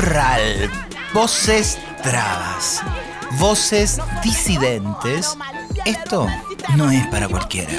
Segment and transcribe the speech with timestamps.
[0.00, 0.70] La Cotorral.
[1.12, 2.80] Voces trabas.
[3.32, 5.36] Voces disidentes.
[5.84, 6.26] Esto
[6.76, 7.72] no es para cualquiera.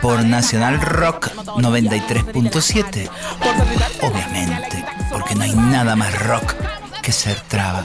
[0.00, 3.10] Por Nacional Rock 93.7.
[4.02, 6.54] Obviamente, porque no hay nada más rock
[7.02, 7.82] que ser traba.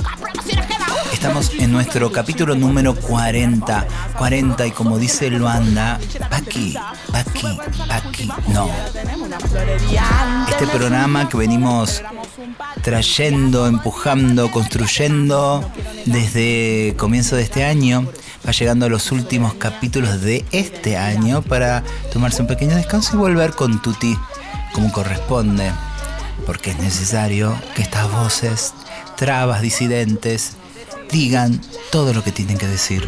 [1.11, 3.87] Estamos en nuestro capítulo número 40.
[4.17, 5.99] 40 y como dice Luanda,
[6.29, 6.75] aquí,
[7.13, 8.69] aquí, aquí, no.
[10.49, 12.03] Este programa que venimos
[12.83, 15.67] trayendo, empujando, construyendo
[16.05, 18.07] desde comienzo de este año,
[18.45, 23.17] va llegando a los últimos capítulos de este año para tomarse un pequeño descanso y
[23.17, 24.17] volver con Tuti
[24.73, 25.71] como corresponde,
[26.45, 28.73] porque es necesario que estas voces,
[29.15, 30.57] trabas disidentes,
[31.09, 33.07] digan todo lo que tienen que decir.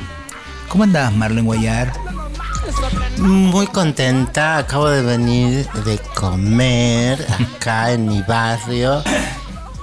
[0.70, 1.92] ¿Cómo andás, Marlene Guayar?
[3.18, 7.26] Muy contenta, acabo de venir de comer
[7.58, 9.04] acá en mi barrio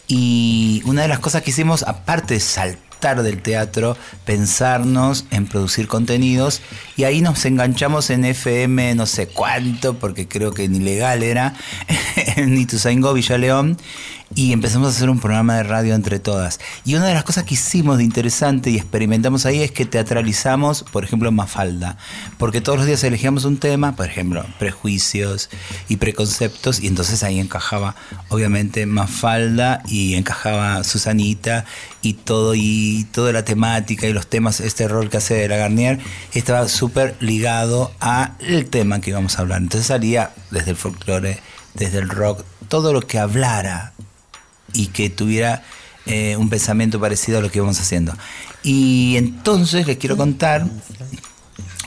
[0.08, 5.88] Y una de las cosas que hicimos, aparte de saltar del teatro, pensarnos en producir
[5.88, 6.62] contenidos.
[6.96, 11.54] Y ahí nos enganchamos en FM no sé cuánto, porque creo que ni legal era,
[12.36, 13.78] en Ituzaingó, Villa León
[14.36, 16.60] y empezamos a hacer un programa de radio entre todas.
[16.86, 20.84] Y una de las cosas que hicimos de interesante y experimentamos ahí es que teatralizamos,
[20.84, 21.98] por ejemplo, Mafalda,
[22.38, 25.50] porque todos los días elegíamos un tema, por ejemplo, prejuicios
[25.88, 27.96] y preconceptos, y entonces ahí encajaba,
[28.30, 31.66] obviamente, Mafalda y encajaba Susanita
[32.02, 35.58] y todo, y toda la temática y los temas, este rol que hace de la
[35.58, 36.00] Garnier,
[36.34, 39.62] estaba súper ligado al tema que íbamos a hablar.
[39.62, 41.40] Entonces salía desde el folclore,
[41.74, 43.94] desde el rock, todo lo que hablara
[44.78, 45.64] y que tuviera
[46.06, 48.14] eh, un pensamiento parecido a lo que íbamos haciendo.
[48.64, 50.68] Y entonces les quiero contar,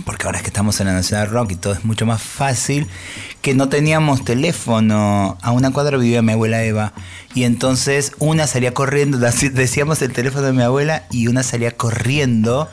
[0.05, 2.89] porque ahora es que estamos en la Nacional Rock y todo es mucho más fácil,
[3.43, 5.39] que no teníamos teléfono.
[5.41, 6.93] A una cuadra vivía mi abuela Eva.
[7.33, 9.19] Y entonces una salía corriendo,
[9.53, 12.69] decíamos el teléfono de mi abuela, y una salía corriendo.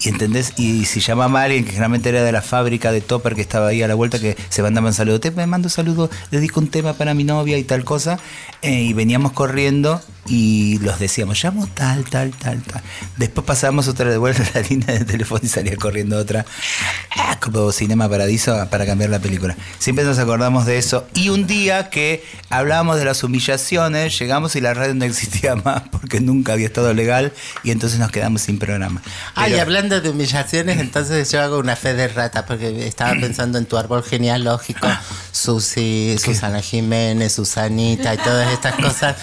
[0.00, 3.36] Y entendés, y si llamaba a alguien que generalmente era de la fábrica de Topper
[3.36, 6.58] que estaba ahí a la vuelta, que se mandaban saludos, te me mando saludos, dedico
[6.58, 8.18] un tema para mi novia y tal cosa.
[8.62, 12.82] Eh, y veníamos corriendo y los decíamos, llamo tal, tal, tal, tal.
[13.16, 16.44] Después pasábamos otra de vuelta a la línea de teléfono y salía corriendo otra,
[17.16, 19.56] ah, como Cinema Paradiso, para cambiar la película.
[19.78, 21.06] Siempre nos acordamos de eso.
[21.14, 25.82] Y un día que hablábamos de las humillaciones, llegamos y la radio no existía más
[25.90, 27.32] porque nunca había estado legal
[27.62, 29.02] y entonces nos quedamos sin programa.
[29.34, 33.66] Ay, hablando de humillaciones, entonces yo hago una fe de rata porque estaba pensando en
[33.66, 34.86] tu árbol genealógico,
[35.32, 39.16] Susi, Susana Jiménez, Susanita y todas estas cosas.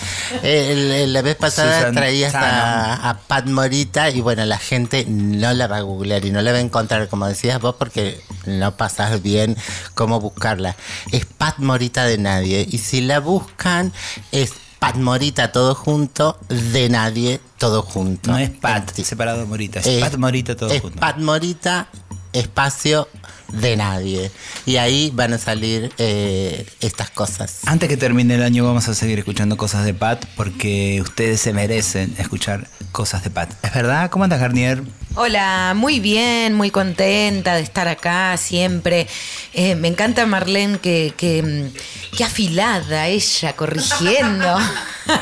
[0.44, 5.77] El, la vez pasada traías a, Pat Morita y bueno, la gente no la va
[5.77, 9.57] a googlear y no la va a encontrar, como decías vos, porque no pasas bien
[9.94, 10.75] cómo buscarla.
[11.12, 12.66] Es Pat Morita de nadie.
[12.69, 13.94] Y si la buscan,
[14.31, 18.31] es Pat Morita todo junto, de nadie todo junto.
[18.31, 21.00] No es Pat, separado Morita, es, Pat Morita todo es junto.
[21.00, 21.90] Pat Morita,
[22.31, 23.08] espacio
[23.51, 24.31] de nadie.
[24.66, 27.60] Y ahí van a salir eh, estas cosas.
[27.66, 31.54] Antes que termine el año vamos a seguir escuchando cosas de Pat porque ustedes se
[31.54, 33.51] merecen escuchar cosas de Pat.
[33.63, 34.10] ¿Es verdad?
[34.10, 34.84] ¿Cómo andas, Garnier?
[35.16, 39.07] Hola, muy bien, muy contenta de estar acá siempre.
[39.54, 41.72] Eh, me encanta Marlene, que, que,
[42.16, 44.57] que afilada ella, corrigiendo.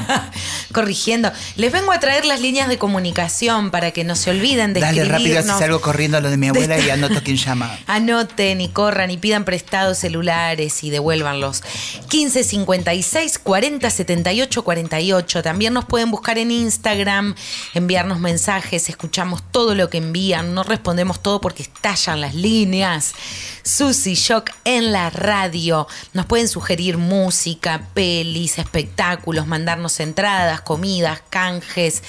[0.74, 1.32] corrigiendo.
[1.56, 5.06] Les vengo a traer las líneas de comunicación para que no se olviden de Dale
[5.06, 7.72] rápido, si salgo corriendo a lo de mi abuela y anoto quién llama.
[8.18, 11.62] Anoten y corran y pidan prestados celulares y devuélvanlos.
[12.10, 15.44] 15 56 40 78 48.
[15.44, 17.36] También nos pueden buscar en Instagram,
[17.76, 23.14] enviarnos mensajes, escuchamos todo lo que envían, no respondemos todo porque estallan las líneas.
[23.62, 25.88] Susy Shock en la radio.
[26.14, 32.02] Nos pueden sugerir música, pelis, espectáculos, mandar mandarnos entradas, comidas, canjes,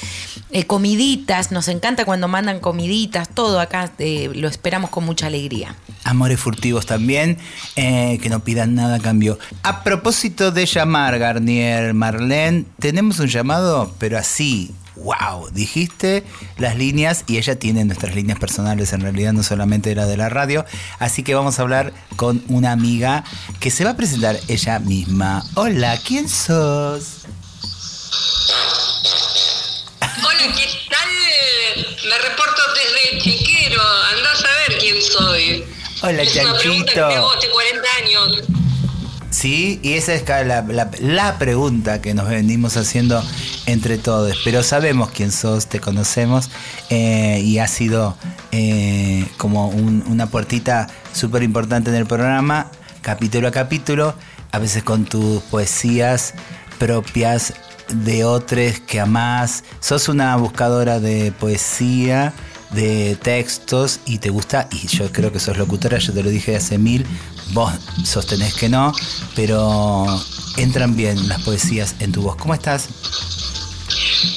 [0.52, 1.50] eh, comiditas.
[1.50, 5.74] Nos encanta cuando mandan comiditas, todo acá eh, lo esperamos con mucha alegría.
[6.04, 7.38] Amores furtivos también,
[7.76, 9.38] eh, que no pidan nada a cambio.
[9.62, 16.24] A propósito de llamar, Garnier, Marlene, tenemos un llamado, pero así, wow, dijiste
[16.56, 20.28] las líneas y ella tiene nuestras líneas personales, en realidad no solamente la de la
[20.28, 20.64] radio,
[20.98, 23.24] así que vamos a hablar con una amiga
[23.60, 25.44] que se va a presentar ella misma.
[25.54, 27.26] Hola, ¿quién sos?
[36.02, 37.08] Hola, es una pregunta que Chanchito.
[37.08, 38.42] me hago hace 40 años.
[39.30, 43.22] Sí, y esa es la, la- la pregunta que nos venimos haciendo
[43.66, 44.36] entre todos.
[44.44, 46.50] Pero sabemos quién sos, te conocemos
[46.90, 48.16] eh, y ha sido
[48.52, 52.70] eh, como un- una puertita súper importante en el programa,
[53.02, 54.14] capítulo a capítulo,
[54.52, 56.34] a veces con tus poesías
[56.78, 57.52] propias
[57.92, 59.62] de otros que amás.
[59.80, 62.32] Sos una buscadora de poesía
[62.70, 66.56] de textos y te gusta, y yo creo que sos locutora, yo te lo dije
[66.56, 67.06] hace mil,
[67.52, 67.72] vos
[68.04, 68.92] sostenés que no,
[69.34, 70.06] pero
[70.56, 72.36] entran bien las poesías en tu voz.
[72.36, 72.88] ¿Cómo estás?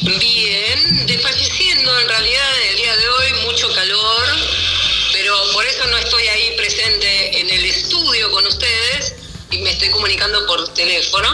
[0.01, 4.25] Bien, desfalleciendo en realidad el día de hoy, mucho calor,
[5.11, 9.15] pero por eso no estoy ahí presente en el estudio con ustedes
[9.49, 11.27] y me estoy comunicando por teléfono,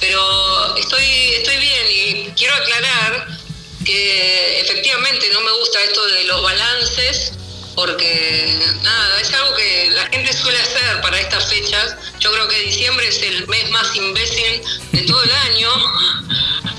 [0.00, 1.04] pero estoy,
[1.38, 3.38] estoy bien y quiero aclarar
[3.84, 7.32] que efectivamente no me gusta esto de los balances
[7.74, 11.96] porque nada, es algo que la gente suele hacer para estas fechas.
[12.20, 15.70] Yo creo que diciembre es el mes más imbécil de todo el año,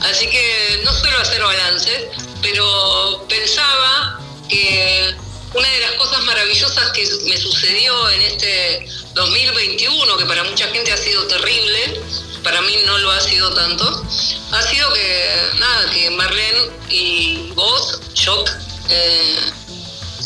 [0.01, 2.05] así que no suelo hacer balances,
[2.41, 5.15] pero pensaba que
[5.53, 10.91] una de las cosas maravillosas que me sucedió en este 2021, que para mucha gente
[10.91, 12.01] ha sido terrible,
[12.45, 14.05] para mí no lo ha sido tanto,
[14.51, 18.49] ha sido que, nada, que Marlene y vos, Shock,
[18.87, 19.51] eh,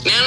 [0.03, 0.25] me han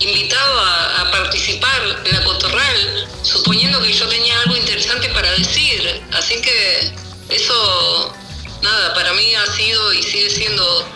[0.00, 6.02] invitado a, a participar en la Cotorral, suponiendo que yo tenía algo interesante para decir.
[6.12, 6.92] Así que
[7.30, 8.14] eso,
[8.60, 10.88] nada, para mí ha sido y sigue siendo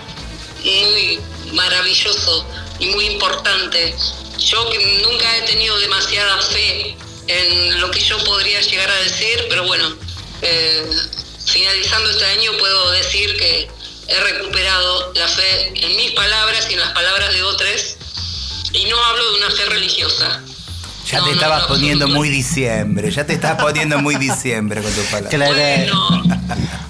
[0.63, 1.21] muy
[1.53, 2.47] maravilloso
[2.81, 3.97] y muy importante.
[4.39, 6.97] Yo que nunca he tenido demasiada fe
[7.29, 9.97] en lo que yo podría llegar a decir, pero bueno,
[10.45, 10.83] eh,
[11.47, 13.69] finalizando este año puedo decir que
[14.09, 17.97] he recuperado la fe en mis palabras y en las palabras de otros,
[18.73, 20.43] y no hablo de una fe religiosa.
[21.11, 24.83] Ya No, te no, estabas no, poniendo muy diciembre, ya te estabas poniendo muy diciembre
[24.83, 25.35] con tus palabras.
[25.35, 25.53] Claro.
[25.55, 26.35] Bueno,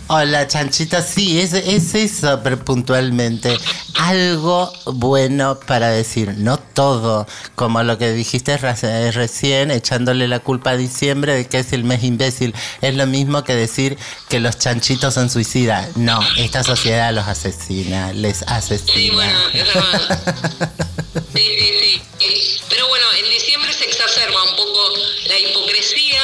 [0.06, 1.00] Hola, Chanchita.
[1.00, 3.56] Sí, es, es eso, pero puntualmente.
[3.94, 10.76] Algo bueno para decir, no todo, como lo que dijiste recién, echándole la culpa a
[10.76, 12.54] diciembre de que es el mes imbécil.
[12.82, 13.96] Es lo mismo que decir
[14.28, 15.96] que los chanchitos son suicidas.
[15.96, 18.92] No, esta sociedad los asesina, les asesina.
[18.92, 20.70] Sí, bueno, es verdad.
[21.32, 22.60] Sí, sí, sí.
[22.68, 24.80] Pero bueno, en diciembre se exacerba un poco
[25.28, 25.73] la hipocresía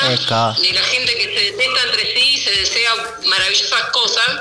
[0.09, 0.54] Eca.
[0.61, 2.95] de la gente que se detesta entre sí y se desea
[3.26, 4.40] maravillosas cosas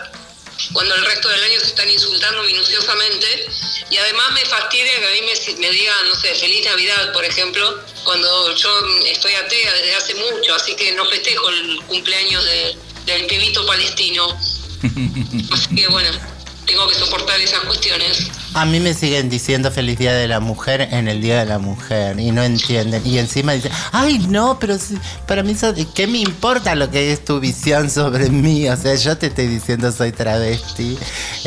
[0.74, 3.48] cuando el resto del año se están insultando minuciosamente.
[3.92, 7.26] Y además me fastidia que a mí me, me digan, no sé, feliz Navidad, por
[7.26, 8.70] ejemplo, cuando yo
[9.08, 14.28] estoy atea desde hace mucho, así que no festejo el cumpleaños de- del pibito palestino.
[15.52, 16.10] Así que bueno,
[16.70, 18.30] tengo que soportar esas cuestiones.
[18.54, 21.58] A mí me siguen diciendo feliz día de la mujer en el día de la
[21.58, 23.06] mujer y no entienden.
[23.06, 24.78] Y encima dicen, ay no, pero
[25.28, 25.56] para mí,
[25.96, 28.70] ¿qué me importa lo que es tu visión sobre mí?
[28.70, 30.98] O sea, yo te estoy diciendo soy travesti,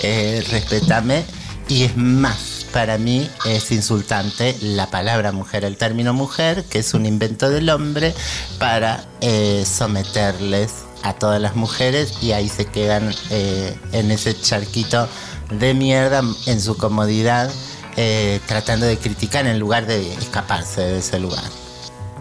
[0.03, 1.25] eh, respétame.
[1.69, 6.95] Y es más, para mí es insultante la palabra mujer, el término mujer, que es
[6.95, 8.13] un invento del hombre
[8.59, 10.73] para eh, someterles
[11.03, 15.09] a todas las mujeres y ahí se quedan eh, en ese charquito
[15.51, 17.51] de mierda en su comodidad,
[17.97, 21.45] eh, tratando de criticar en lugar de escaparse de ese lugar.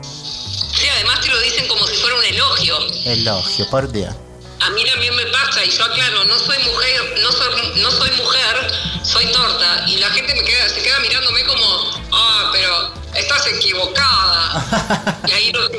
[0.01, 2.77] Sí, además te lo dicen como si fuera un elogio.
[3.05, 4.13] Elogio, por Dios.
[4.59, 8.11] A mí también me pasa, y yo aclaro, no soy mujer, no soy, no soy
[8.11, 8.71] mujer,
[9.03, 9.85] soy torta.
[9.87, 15.21] Y la gente me queda, se queda mirándome como, ah, pero estás equivocada.
[15.27, 15.69] y ahí los,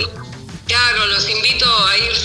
[0.66, 2.21] claro, los invito a irse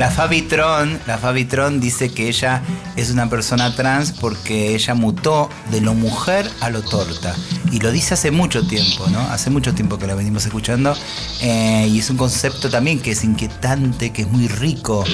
[0.00, 2.62] La Fabitron, la Fabitron dice que ella
[2.96, 7.36] es una persona trans porque ella mutó de lo mujer a lo torta.
[7.70, 9.20] Y lo dice hace mucho tiempo, ¿no?
[9.20, 10.96] Hace mucho tiempo que la venimos escuchando.
[11.42, 15.04] eh, y es un concepto también que es inquietante, que es muy rico,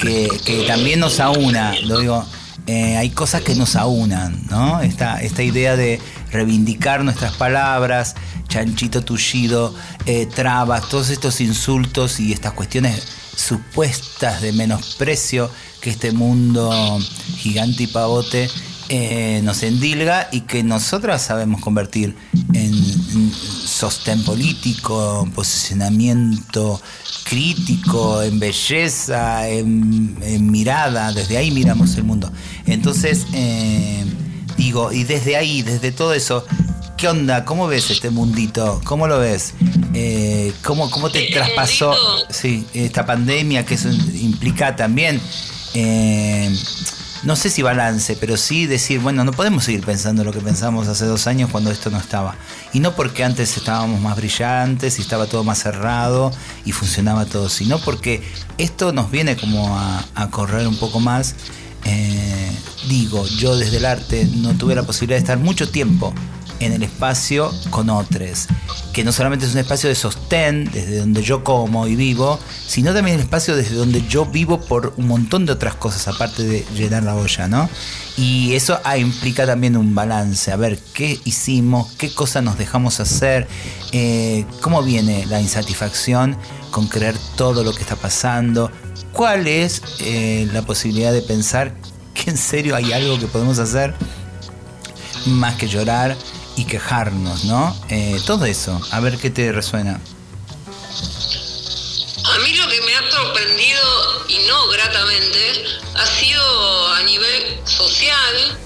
[0.00, 1.74] que, también nos aúna.
[1.82, 2.24] Lo digo,
[2.66, 4.80] eh, hay cosas que nos aunan, ¿no?
[4.80, 8.14] Esta, esta idea de reivindicar nuestras palabras,
[8.48, 9.74] chanchito tullido,
[10.06, 16.98] eh, trabas, todos estos insultos y estas cuestiones supuestas de menosprecio que este mundo
[17.36, 18.48] gigante y pavote
[18.88, 22.14] eh, nos endilga y que nosotras sabemos convertir
[22.52, 26.80] en, sostén político, en posicionamiento
[27.24, 32.30] crítico, en belleza, en, en mirada, desde ahí miramos el mundo.
[32.66, 34.04] Entonces, eh,
[34.56, 36.44] digo, y desde ahí, desde todo eso,
[37.02, 37.44] ¿qué onda?
[37.44, 38.80] ¿Cómo ves este mundito?
[38.84, 39.54] ¿Cómo lo ves?
[39.92, 42.32] Eh, ¿cómo, ¿Cómo te El traspasó mundito.
[42.32, 45.20] sí, esta pandemia que eso implica también?
[45.74, 46.56] eh,
[47.24, 50.86] no sé si balance, pero sí decir, bueno, no podemos seguir pensando lo que pensamos
[50.86, 52.36] hace dos años cuando esto no estaba.
[52.72, 56.30] Y no porque antes estábamos más brillantes y estaba todo más cerrado
[56.64, 58.22] y funcionaba todo, sino porque
[58.58, 61.34] esto nos viene como a, a correr un poco más.
[61.84, 62.52] Eh,
[62.88, 66.14] digo, yo desde el arte no tuve la posibilidad de estar mucho tiempo
[66.64, 68.46] en el espacio con otros,
[68.92, 72.92] que no solamente es un espacio de sostén, desde donde yo como y vivo, sino
[72.92, 76.64] también el espacio desde donde yo vivo por un montón de otras cosas, aparte de
[76.74, 77.68] llenar la olla, ¿no?
[78.16, 83.00] Y eso ah, implica también un balance, a ver qué hicimos, qué cosas nos dejamos
[83.00, 83.48] hacer,
[83.92, 86.36] eh, cómo viene la insatisfacción
[86.70, 88.70] con creer todo lo que está pasando,
[89.12, 91.74] cuál es eh, la posibilidad de pensar
[92.14, 93.94] que en serio hay algo que podemos hacer
[95.26, 96.16] más que llorar
[96.56, 97.76] y quejarnos, ¿no?
[97.88, 100.00] Eh, todo eso, a ver qué te resuena.
[102.24, 108.58] A mí lo que me ha sorprendido, y no gratamente, ha sido a nivel social,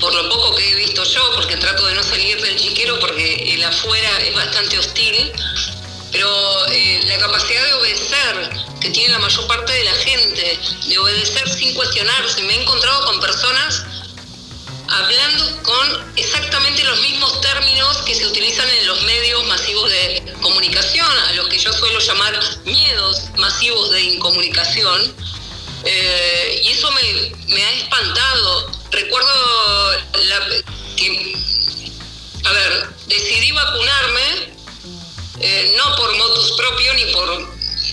[0.00, 3.54] por lo poco que he visto yo, porque trato de no salir del chiquero porque
[3.54, 5.32] el afuera es bastante hostil,
[6.12, 8.50] pero eh, la capacidad de obedecer
[8.80, 13.04] que tiene la mayor parte de la gente, de obedecer sin cuestionarse, me he encontrado
[13.06, 13.84] con personas
[14.90, 21.06] hablando con exactamente los mismos términos que se utilizan en los medios masivos de comunicación,
[21.28, 25.14] a los que yo suelo llamar miedos masivos de incomunicación.
[25.84, 28.70] Eh, y eso me, ha espantado.
[28.90, 29.28] Recuerdo
[30.96, 31.34] que,
[32.44, 34.52] a ver, decidí vacunarme,
[35.40, 37.30] eh, no por motus propio ni por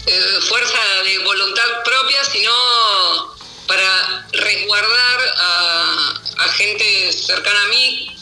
[0.07, 3.36] eh, fuerza de voluntad propia, sino
[3.67, 6.13] para resguardar a,
[6.55, 8.15] gente cercana a mí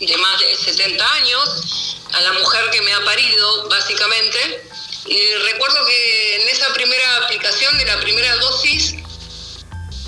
[0.00, 4.68] de más de 70 años, a la mujer que me ha parido, básicamente.
[5.06, 8.94] Y recuerdo que en esa primera aplicación de la primera dosis,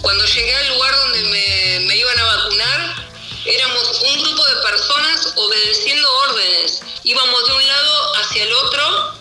[0.02, 3.10] cuando llegué al lugar donde me iban a vacunar,
[3.46, 6.82] éramos un grupo de personas obedeciendo órdenes.
[7.04, 9.14] Íbamos de un lado hacia el otro,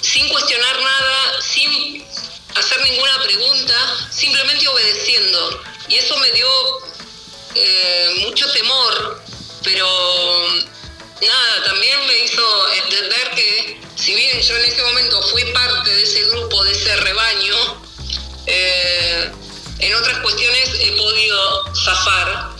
[0.00, 2.11] sin cuestionar nada, sin
[2.54, 3.74] hacer ninguna pregunta,
[4.10, 5.62] simplemente obedeciendo.
[5.88, 6.48] Y eso me dio
[7.54, 9.22] eh, mucho temor,
[9.62, 9.86] pero
[11.20, 16.02] nada, también me hizo entender que si bien yo en ese momento fui parte de
[16.02, 17.82] ese grupo, de ese rebaño,
[18.46, 19.30] eh,
[19.80, 22.52] en otras cuestiones he podido zafar.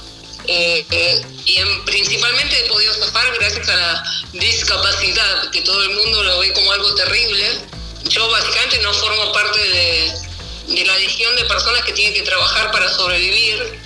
[0.49, 5.91] eh, eh, y en- principalmente he podido zafar gracias a la discapacidad, que todo el
[5.91, 7.61] mundo lo ve como algo terrible.
[8.09, 12.89] Yo básicamente no formo parte de, la legión de personas que tienen que trabajar para
[12.89, 13.81] sobrevivir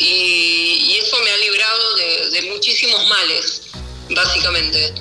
[0.00, 3.62] y, eso me ha librado de, muchísimos males,
[4.10, 4.94] básicamente.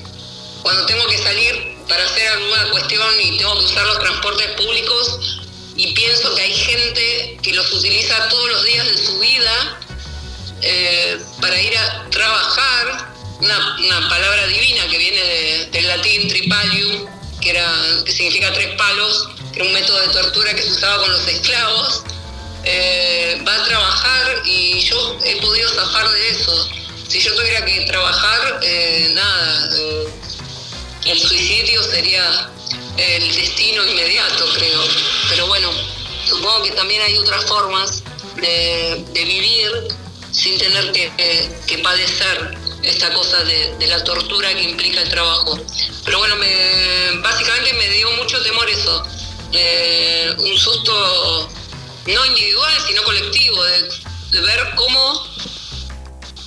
[0.62, 5.40] Cuando tengo que salir para hacer alguna cuestión y tengo que usar los transportes públicos
[5.76, 9.80] y pienso que hay gente que los utiliza todos los días de su vida
[10.62, 17.15] eh, para ir a trabajar, una, palabra divina que viene de- del latín tripalium,
[17.46, 17.72] que, era,
[18.04, 21.28] que significa tres palos, que era un método de tortura que se usaba con los
[21.28, 22.04] esclavos,
[22.64, 26.70] eh, va a trabajar y yo he podido zafar de eso.
[27.08, 30.08] Si yo tuviera que trabajar, eh, nada, eh,
[31.06, 32.50] el suicidio sería
[32.98, 34.82] el destino inmediato, creo.
[35.30, 35.70] Pero bueno,
[36.28, 38.02] supongo que también hay otras formas
[38.38, 39.72] de, vivir
[40.32, 41.12] sin tener que-
[41.68, 45.60] que padecer esta cosa de, la tortura que implica el trabajo.
[46.04, 49.04] Pero bueno, me, básicamente me dio mucho temor eso.
[49.52, 51.50] Eh, un susto
[52.08, 53.90] no individual, sino colectivo, de,
[54.32, 55.36] de ver cómo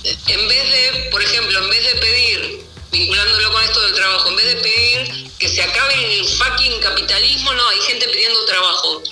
[0.03, 4.35] en vez de, por ejemplo, en vez de pedir, vinculándolo con esto del trabajo, en
[4.35, 9.03] vez de pedir que se acabe el fucking capitalismo, no, hay gente pidiendo trabajo.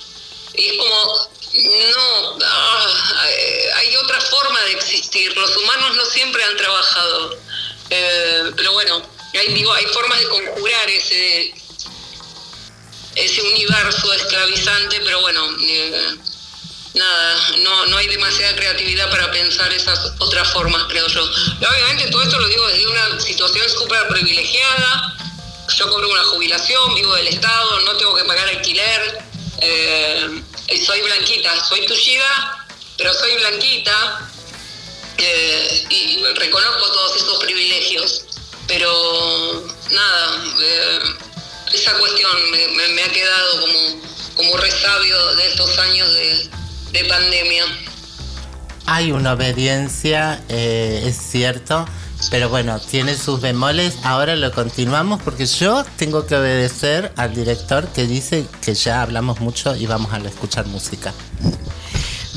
[0.56, 5.36] Y es como, no, ah, eh, hay otra forma de existir.
[5.36, 7.38] Los humanos no siempre han trabajado.
[7.90, 9.02] Eh, pero bueno,
[9.34, 11.54] hay, formas de conjurar ese,
[13.16, 16.16] ese universo esclavizante, pero bueno, eh,
[16.94, 21.24] nada, no, no hay demasiada creatividad para pensar esas otras formas, creo yo.
[21.24, 25.18] Obviamente todo esto lo digo desde una situación súper privilegiada,
[25.78, 29.22] yo cobro una jubilación, vivo del Estado, no tengo que pagar alquiler,
[30.86, 32.66] soy blanquita, soy tullida,
[32.98, 34.30] pero soy blanquita
[35.18, 38.26] eh, y reconozco todos esos privilegios,
[38.68, 41.00] pero nada, eh,
[41.74, 44.02] esa cuestión me, ha quedado como,
[44.36, 46.50] como resabio de estos años de,
[46.92, 47.66] de pandemia.
[48.86, 51.86] Hay una obediencia, eh, es cierto,
[52.30, 53.98] pero bueno, tiene sus bemoles.
[54.04, 59.40] Ahora lo continuamos porque yo tengo que obedecer al director que dice que ya hablamos
[59.40, 61.14] mucho y vamos a escuchar música.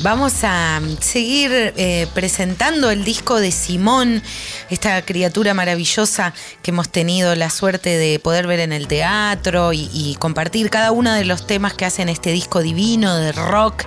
[0.03, 4.23] Vamos a seguir eh, presentando el disco de Simón,
[4.71, 6.33] esta criatura maravillosa
[6.63, 11.13] que hemos tenido la suerte de poder ver en el teatro y, compartir cada uno
[11.13, 13.83] de los temas que hacen este disco divino de rock.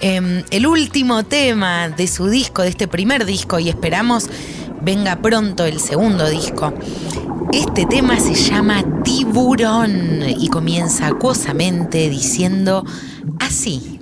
[0.00, 4.28] Eh, el último tema de su disco, de este primer disco, y esperamos
[4.82, 6.72] venga pronto el segundo disco.
[7.52, 12.84] Este tema se llama Tiburón y comienza acuosamente diciendo
[13.38, 14.01] así.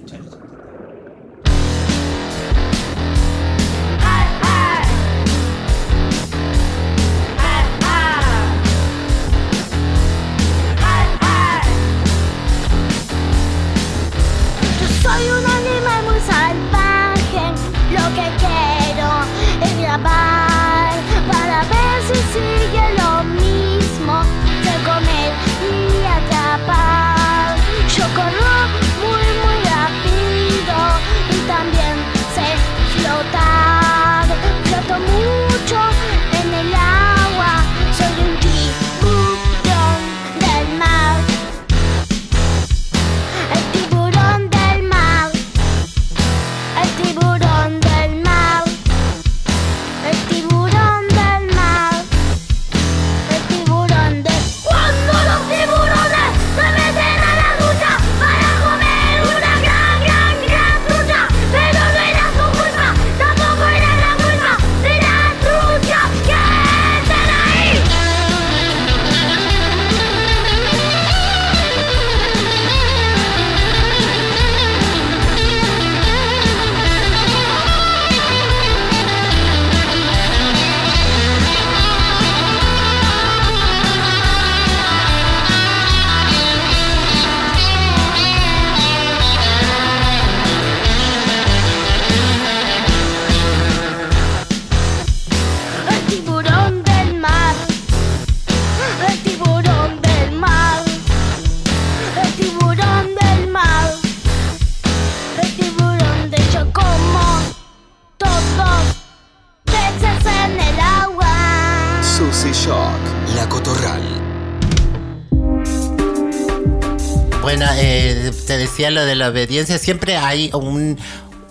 [118.81, 119.77] Decía lo de la obediencia.
[119.79, 120.97] Siempre hay un,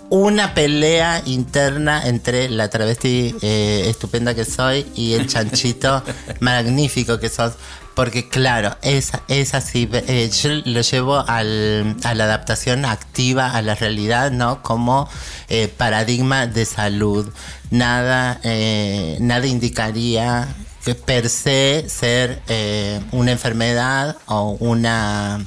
[0.10, 6.04] una pelea interna entre la travesti eh, estupenda que soy y el chanchito
[6.40, 7.54] magnífico que sos.
[7.94, 9.88] Porque claro, es, es así.
[9.92, 14.64] eh, yo lo llevo al- a la adaptación activa a la realidad, ¿no?
[14.64, 15.08] Como
[15.50, 17.30] eh, paradigma de salud.
[17.70, 20.48] Nada, eh, nada indicaría
[20.84, 25.40] que per se ser eh, una enfermedad o una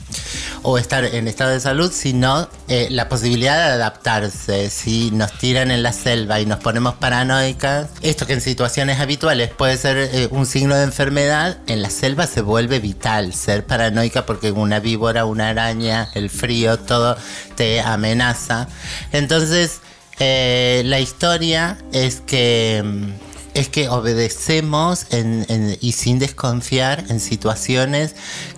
[0.63, 4.71] o estar en estado de salud, sino eh, la posibilidad de adaptarse.
[4.71, 9.51] Si nos tiran en la selva y nos ponemos paranoicas, esto que en situaciones habituales
[9.51, 14.25] puede ser eh, un signo de enfermedad, en la selva se vuelve vital ser paranoica
[14.25, 17.17] porque una víbora, una araña, el frío, todo
[17.57, 18.69] te amenaza.
[19.13, 19.81] Entonces,
[20.21, 27.21] eh, la historia es que mm, es que obedecemos en- en- y sin desconfiar en
[27.21, 28.15] situaciones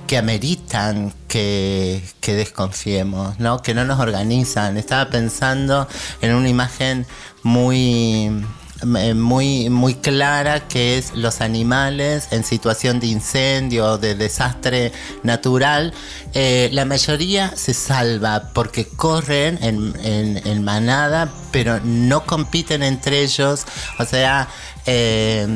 [0.06, 3.60] que ameritan que, que desconfiemos, ¿no?
[3.62, 4.76] que no nos organizan.
[4.76, 5.88] Estaba pensando
[6.20, 7.06] en una imagen
[7.42, 8.44] muy
[8.84, 14.92] muy, muy clara que es los animales en situación de incendio de desastre
[15.22, 15.92] natural,
[16.34, 23.64] eh, la mayoría se salva porque corren en, en- manada, pero no compiten entre ellos,
[23.98, 24.48] o sea,
[24.86, 25.46] eh,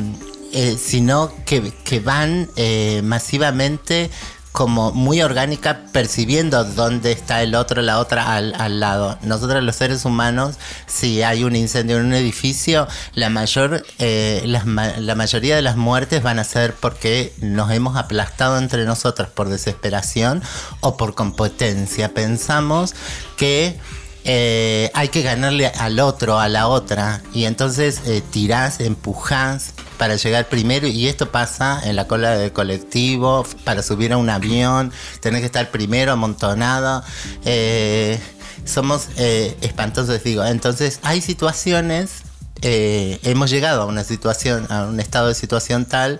[0.53, 4.09] eh, sino que, que van eh, masivamente
[4.51, 9.17] como muy orgánica percibiendo dónde está el otro, la otra al, al lado.
[9.21, 10.55] Nosotros los seres humanos,
[10.87, 16.23] si hay un incendio en un edificio, la mayor, eh, la mayoría de las muertes
[16.23, 20.41] van a ser porque nos hemos aplastado entre nosotros por desesperación
[20.81, 22.13] o por competencia.
[22.13, 22.95] Pensamos
[23.37, 23.79] que
[24.25, 30.15] eh, hay que ganarle al otro, a la otra, y entonces eh, tirás, empujás para
[30.15, 34.91] llegar primero y esto pasa en la cola del colectivo, para subir a un avión,
[35.19, 37.03] tenés que estar primero amontonado.
[37.45, 38.19] eh,
[38.65, 40.43] somos eh, espantosos, digo.
[40.45, 42.23] Entonces hay situaciones,
[42.61, 46.19] eh, hemos llegado a una situación, a un estado de situación tal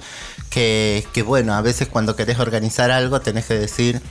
[0.50, 4.02] que, que bueno, a veces cuando querés organizar algo tenés que decir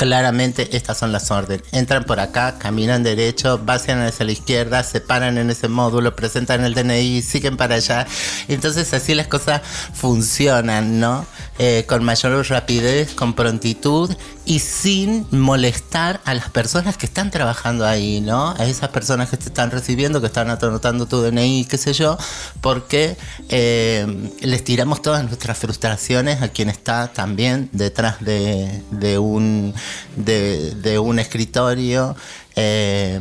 [0.00, 1.62] claramente estas son las órdenes.
[1.72, 6.64] Entran por acá, caminan derecho, vacian hacia la izquierda, se paran en ese módulo, presentan
[6.64, 8.06] el DNI, siguen para allá.
[8.48, 9.60] Entonces así las cosas
[9.92, 11.26] funcionan, ¿no?
[11.58, 14.10] Eh, con mayor rapidez, con prontitud
[14.50, 18.50] y sin molestar a las personas que están trabajando ahí, ¿no?
[18.58, 22.18] A esas personas que te están recibiendo, que están anotando tu DNI, qué sé yo,
[22.60, 23.16] porque
[23.48, 29.72] eh, les tiramos todas nuestras frustraciones a quien está también detrás de, un,
[30.16, 32.16] de un escritorio.
[32.56, 33.20] eh,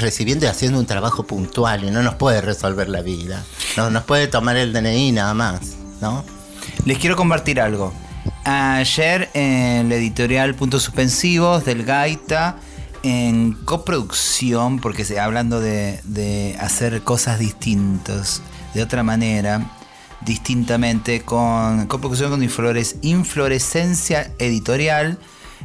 [0.00, 3.44] recibiendo y haciendo un trabajo puntual y no nos puede resolver la vida.
[3.76, 6.24] No nos puede tomar el DNI nada más, ¿no?
[6.86, 7.92] Les quiero compartir algo.
[8.44, 12.56] Ayer en la editorial Puntos Suspensivos del Gaita,
[13.02, 18.42] en coproducción, porque hablando de, de hacer cosas distintas,
[18.74, 19.70] de otra manera,
[20.24, 25.18] distintamente, con coproducción con Inflores, Inflorescencia Editorial,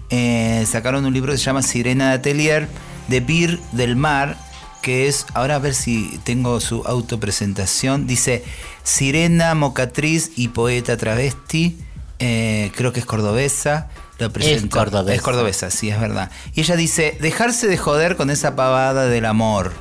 [0.09, 2.67] eh, sacaron un libro que se llama Sirena de Atelier,
[3.07, 4.37] de Bir del Mar,
[4.81, 8.43] que es, ahora a ver si tengo su autopresentación, dice
[8.83, 11.77] Sirena, mocatriz y poeta travesti,
[12.19, 13.89] eh, creo que es cordobesa.
[14.19, 15.15] Lo presenta- cordobesa.
[15.15, 16.31] Es cordobesa, sí, es verdad.
[16.53, 19.73] Y ella dice, dejarse de joder con esa pavada del amor,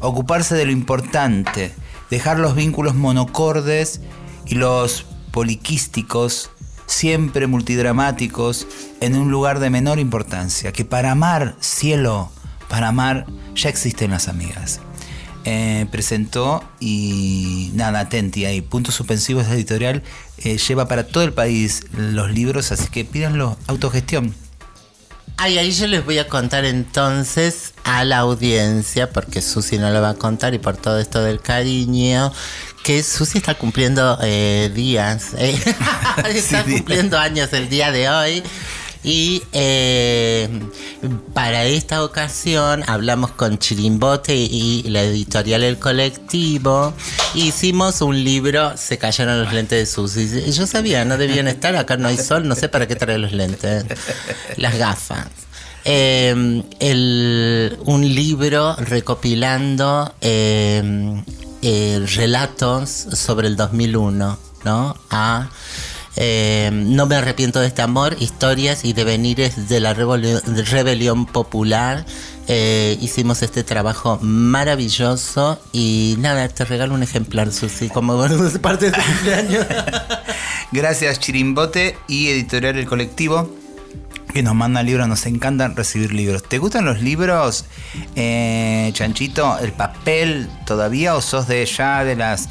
[0.00, 1.72] ocuparse de lo importante,
[2.10, 4.00] dejar los vínculos monocordes
[4.46, 6.50] y los poliquísticos,
[6.86, 8.66] siempre multidramáticos,
[9.00, 12.32] en un lugar de menor importancia, que para amar, cielo,
[12.68, 14.80] para amar, ya existen las amigas.
[15.46, 20.02] Eh, presentó y nada, atenti ahí, puntos suspensivos editorial,
[20.38, 24.34] eh, lleva para todo el país los libros, así que pídanlo, autogestión.
[25.38, 30.02] Ay, ahí yo les voy a contar entonces a la audiencia, porque Susi no lo
[30.02, 32.30] va a contar y por todo esto del cariño,
[32.84, 35.58] que Susi está cumpliendo eh, días, eh,
[36.34, 38.42] está Sí, cumpliendo años el día de hoy.
[39.02, 40.48] Y eh,
[41.32, 46.92] para esta ocasión hablamos con Chirimbote y la editorial El Colectivo.
[47.34, 50.52] Hicimos un libro, se cayeron los lentes de Susi.
[50.52, 53.32] Yo sabía, no debían estar, acá no hay sol, no sé para qué traer los
[53.32, 53.84] lentes.
[54.58, 55.26] Las gafas.
[55.86, 61.24] Eh, el- un libro recopilando eh,
[62.16, 64.96] relatos sobre el 2001, ¿no?
[65.10, 65.48] A
[66.16, 72.04] eh, No me arrepiento de este amor, historias y devenires de la rebelión popular.
[72.48, 78.20] Eh, hicimos este trabajo maravilloso y nada, te regalo un ejemplar, Susi, como
[78.62, 79.66] parte de tu cumpleaños.
[80.72, 83.48] Gracias Chirimbote y Editorial El Colectivo
[84.32, 86.42] que nos mandan libros, nos encantan recibir libros.
[86.42, 87.64] ¿Te gustan los libros,
[88.14, 89.58] eh, Chanchito?
[89.58, 92.48] ¿El papel todavía o sos de ya de las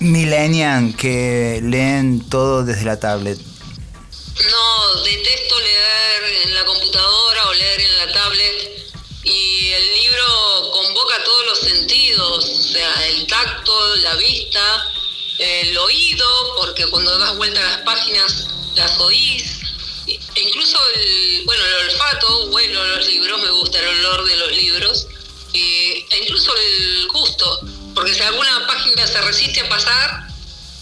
[0.00, 3.38] millennials que leen todo desde la tablet?
[3.38, 8.70] No, detesto leer en la computadora o leer en la tablet.
[9.24, 14.92] Y el libro convoca todos los sentidos, o sea, el tacto, la vista,
[15.38, 19.60] el oído, porque cuando das vuelta a las páginas las oís.
[20.06, 24.52] E incluso el, bueno, el olfato, bueno, los libros, me gusta el olor de los
[24.52, 25.06] libros.
[25.52, 27.60] E incluso el gusto,
[28.00, 30.26] porque si alguna página se resiste a pasar,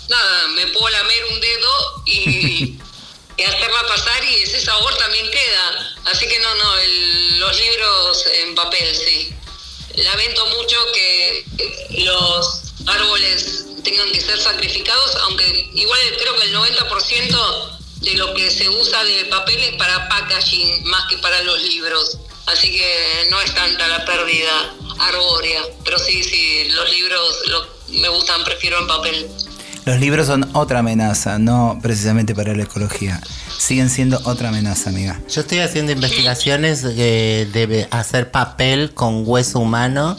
[0.08, 2.78] nada, me puedo lamer un dedo y,
[3.36, 5.96] y hacerla pasar y ese sabor también queda.
[6.04, 9.34] Así que no, no, el- los libros en papel, sí.
[9.96, 11.44] Lamento mucho que
[12.04, 18.48] los árboles tengan que ser sacrificados, aunque igual creo que el 90% de lo que
[18.48, 22.18] se usa de papel es para packaging más que para los libros.
[22.52, 25.60] Así que no es tanta la pérdida arbórea.
[25.84, 29.26] Pero sí, sí, los libros lo- me gustan, prefiero en papel.
[29.84, 33.20] Los libros son otra amenaza, no precisamente para la ecología.
[33.58, 35.20] Siguen siendo otra amenaza, amiga.
[35.30, 40.16] Yo estoy haciendo investigaciones de hacer papel con hueso humano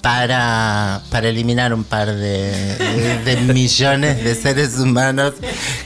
[0.00, 5.32] para, para eliminar un par de, de- de millones de seres humanos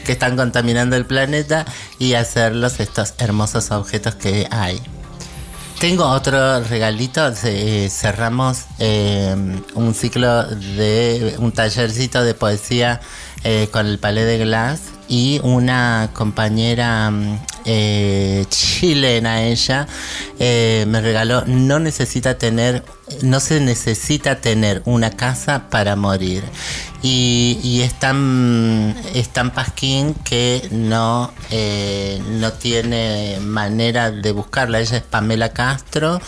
[0.05, 1.65] que están contaminando el planeta
[1.99, 4.81] y hacerlos estos hermosos objetos que hay.
[5.81, 7.33] Tengo otro regalito.
[7.45, 9.37] eh, cerramos eh,
[9.75, 13.01] un ciclo de un tallercito de poesía
[13.45, 19.87] eh, con el Palais de Glass y una compañera mm, eh, chilena ella,
[20.39, 22.85] eh, me regaló, no necesita tener,
[23.23, 26.45] no se necesita tener una casa para morir.
[27.01, 34.81] Y, y es tan, es tan pasquín que no, eh, no tiene manera de buscarla.
[34.81, 36.21] Ella es Pamela Castro,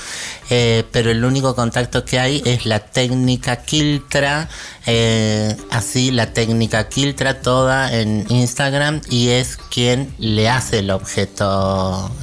[0.49, 4.49] eh, pero el único contacto que hay es la técnica Kiltra,
[4.87, 11.20] eh, así la técnica Kiltra toda en Instagram y es quien le hace el objeto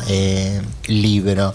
[0.08, 1.54] eh, libro.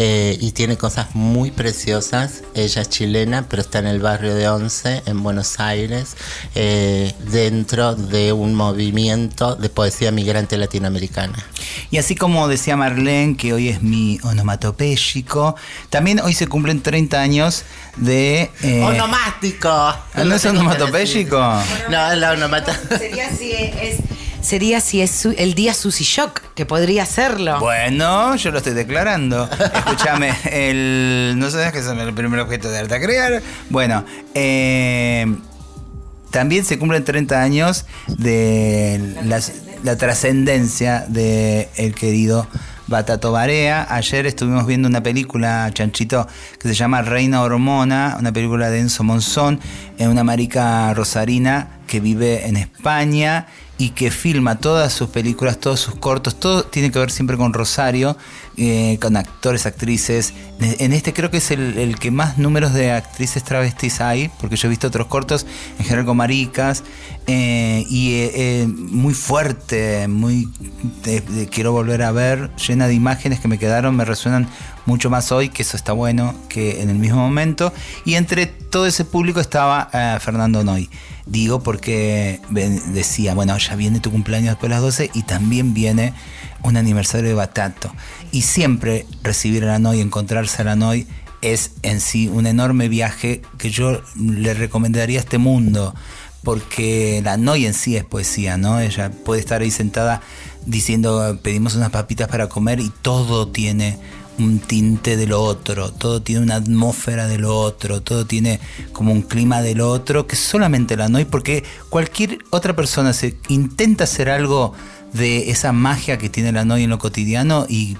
[0.00, 2.42] Eh, y tiene cosas muy preciosas.
[2.54, 6.16] Ella es chilena, pero está en el barrio de Once, en Buenos Aires,
[6.54, 11.44] eh, dentro de un movimiento de poesía migrante latinoamericana.
[11.90, 15.56] Y así como decía Marlene, que hoy es mi onomatopéyico,
[15.90, 17.64] también hoy se cumplen 30 años
[17.96, 18.52] de...
[18.62, 19.68] eh, ¡Onomático!
[19.68, 21.36] ¿Ah, ¿No es onomatopéyico?
[21.90, 22.98] No, es la onomatopeya.
[22.98, 23.96] Sería si es,
[24.48, 27.60] sería si es el día Susy Shock, que podría serlo.
[27.60, 29.46] Bueno, yo lo estoy declarando.
[29.74, 31.34] Escúchame, el.
[31.36, 33.42] No sabes que es el primer objeto de arte a crear.
[33.68, 35.26] Bueno, eh,
[36.30, 39.16] también se cumplen 30 años de
[39.82, 42.48] la trascendencia de el querido
[42.86, 43.86] Batato Barea.
[43.90, 46.26] Ayer estuvimos viendo una película, Chanchito,
[46.58, 49.60] que se llama Reina Hormona, una película de Enzo Monzón,
[49.98, 53.46] en una marica rosarina que vive en España
[53.78, 57.52] y que filma todas sus películas, todos sus cortos, todo tiene que ver siempre con
[57.52, 58.16] Rosario,
[58.56, 60.34] eh, con actores, actrices.
[60.58, 64.66] En este creo que es el, que más números de actrices travestis hay, porque yo
[64.66, 65.46] he visto otros cortos,
[65.78, 66.82] en general con maricas,
[67.28, 70.48] eh, y eh, muy fuerte, muy
[71.52, 74.48] quiero volver a ver, llena de imágenes que me quedaron, me resuenan
[74.86, 77.72] mucho más hoy, que eso está bueno, que en el mismo momento.
[78.04, 79.88] Y entre todo ese público estaba
[80.20, 80.90] Fernando Noy.
[81.28, 86.14] Digo porque decía, bueno, ya viene tu cumpleaños después de las 12 y también viene
[86.62, 87.92] un aniversario de Batato.
[88.32, 91.06] Y siempre recibir a la Noy, encontrarse a la Noy,
[91.42, 95.94] es en sí un enorme viaje que yo le recomendaría a este mundo.
[96.42, 98.80] Porque la Noy en sí es poesía, ¿no?
[98.80, 100.22] Ella puede estar ahí sentada
[100.64, 103.98] diciendo, pedimos unas papitas para comer y todo tiene
[104.38, 108.60] un tinte de lo otro, todo tiene una atmósfera de lo otro, todo tiene
[108.92, 113.36] como un clima de lo otro que solamente la Noy, porque cualquier otra persona se
[113.48, 114.72] intenta hacer algo
[115.12, 117.96] de esa magia que tiene la Noy en lo cotidiano y,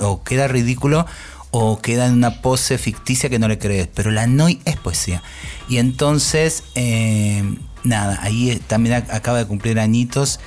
[0.00, 1.06] o queda ridículo
[1.50, 5.22] o queda en una pose ficticia que no le crees, pero la Noy es poesía.
[5.68, 7.42] Y entonces, eh,
[7.84, 10.40] nada, ahí también ac- acaba de cumplir añitos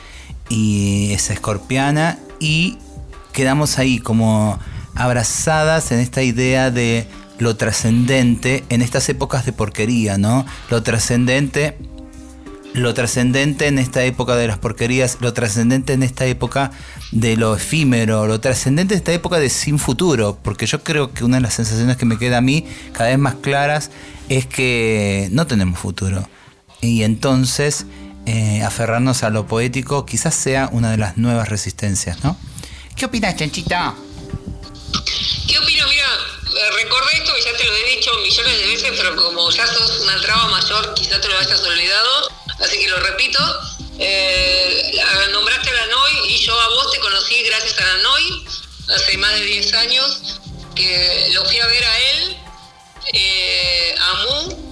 [0.49, 2.77] y es escorpiana y
[3.31, 4.59] quedamos ahí como
[4.99, 7.07] abrazadas en esta idea de
[7.39, 10.45] lo trascendente en estas épocas de porquería, ¿no?
[10.69, 11.77] Lo trascendente
[12.73, 16.71] lo trascendente en esta época de las porquerías, lo trascendente en esta época
[17.11, 21.23] de lo efímero, lo trascendente en esta época de sin futuro, porque yo creo que
[21.23, 23.89] una de las sensaciones que me queda a mí cada vez más claras
[24.27, 26.29] es que no tenemos futuro.
[26.81, 27.87] Y entonces
[28.27, 32.37] eh, aferrarnos a lo poético quizás sea una de las nuevas resistencias, ¿no?
[32.95, 33.95] ¿Qué opinas, Chanchita?
[35.47, 35.87] ¿Qué opino?
[35.87, 36.07] Mira,
[36.55, 39.67] eh, recordé esto que ya te lo he dicho millones de veces, pero como ya
[39.67, 43.39] sos una traba mayor, quizá te lo hayas olvidado, así que lo repito.
[43.99, 44.91] Eh,
[45.31, 48.45] nombraste a la NOI y yo a vos te conocí gracias a la NOI
[48.95, 50.39] hace más de 10 años,
[50.75, 52.37] que lo fui a ver a él,
[53.13, 54.69] eh, a Mu,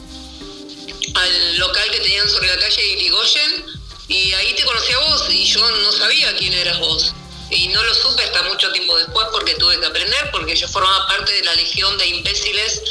[1.16, 3.66] al local que tenían sobre la calle Irigoyen,
[4.08, 7.14] y ahí te conocí a vos y yo no sabía quién eras vos.
[7.50, 11.08] Y no lo supe hasta mucho tiempo después porque tuve que aprender, porque yo formaba
[11.08, 12.82] parte de la legión de imbéciles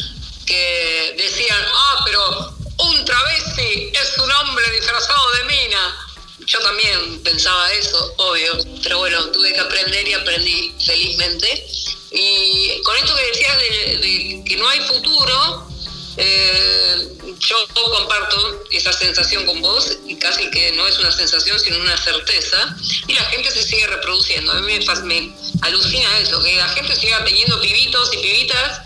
[0.46, 6.08] que decían, ah, pero un travesti es un hombre disfrazado de mina.
[6.46, 11.66] Yo también pensaba eso, obvio, pero bueno, tuve que aprender y aprendí felizmente.
[12.12, 15.68] Y con esto que decías de, de que no hay futuro,
[16.16, 21.78] eh, yo comparto esa sensación con vos y casi que no es una sensación sino
[21.78, 22.76] una certeza
[23.06, 24.52] y la gente se sigue reproduciendo.
[24.52, 28.80] A mí me, alucina eso, que la gente siga teniendo pibitos y pibitas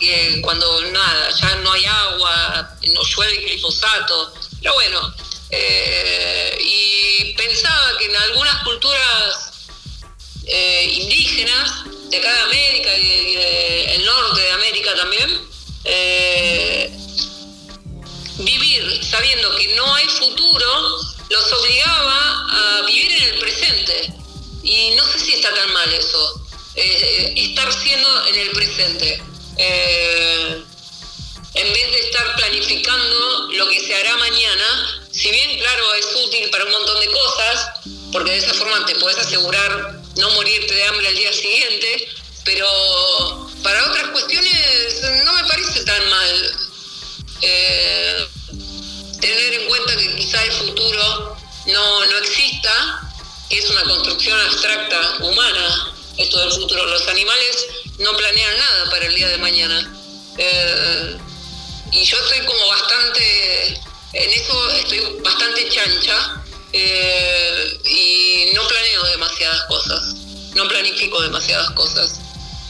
[0.00, 4.34] eh, cuando nada, ya no hay agua, no llueve glifosato.
[4.60, 5.14] Pero bueno,
[5.50, 9.48] eh, y pensaba que en algunas culturas
[10.44, 13.34] indígenas de acá de América y
[13.86, 15.52] del norte de América también,
[15.84, 16.61] eh,
[19.02, 24.12] sabiendo que no hay futuro los obligaba a vivir en el presente.
[24.62, 29.22] Y no sé si está tan mal eso, eh, estar siendo en el presente.
[29.56, 30.62] Eh,
[31.54, 36.48] en vez de estar planificando lo que se hará mañana, si bien claro es útil
[36.50, 37.68] para un montón de cosas,
[38.12, 42.08] porque de esa forma te puedes asegurar no morirte de hambre al día siguiente,
[42.44, 42.66] pero
[43.62, 46.56] para otras cuestiones no me parece tan mal
[47.42, 48.28] eh,
[49.22, 53.08] tener en cuenta que quizá el futuro no, no exista,
[53.48, 56.84] que es una construcción abstracta humana, esto del futuro.
[56.86, 57.66] Los animales
[57.98, 59.94] no planean nada para el día de mañana.
[60.36, 61.16] Eh,
[61.92, 63.80] y yo estoy como bastante,
[64.12, 70.02] en eso estoy bastante chancha eh, y no planeo demasiadas cosas,
[70.54, 72.18] no planifico demasiadas cosas.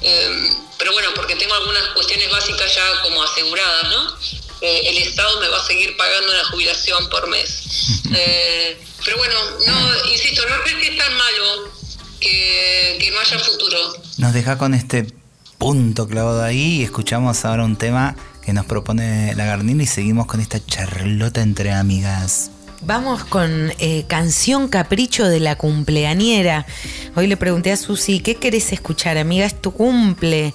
[0.03, 4.19] Eh, pero bueno, porque tengo algunas cuestiones básicas ya como aseguradas, ¿no?
[4.63, 7.63] El Estado me va a seguir pagando la jubilación por mes.
[9.05, 9.35] pero bueno,
[9.67, 11.73] no, insisto, no creo que es tan malo
[12.21, 13.79] que, que no haya futuro.
[14.19, 15.07] Nos deja con este
[15.59, 20.27] punto clavado ahí y escuchamos ahora un tema que nos propone la Garnina y seguimos
[20.27, 22.51] con esta charlota entre amigas.
[22.85, 26.67] Vamos con eh, canción capricho de la cumpleañera.
[27.15, 29.47] Hoy le pregunté a Susi, ¿qué querés escuchar, amiga?
[29.47, 30.53] Es tu cumple.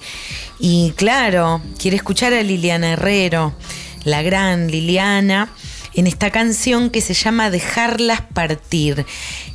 [0.58, 3.54] Y claro, quiere escuchar a Liliana Herrero,
[4.08, 5.52] la gran Liliana
[5.94, 9.04] en esta canción que se llama Dejarlas partir.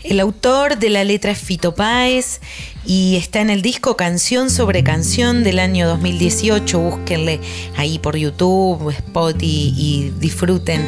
[0.04, 2.42] El autor de la letra es Fito Páez
[2.86, 6.80] y está en el disco Canción sobre Canción del año 2018.
[6.80, 7.40] Búsquenle
[7.78, 10.82] ahí por YouTube, Spotify y disfruten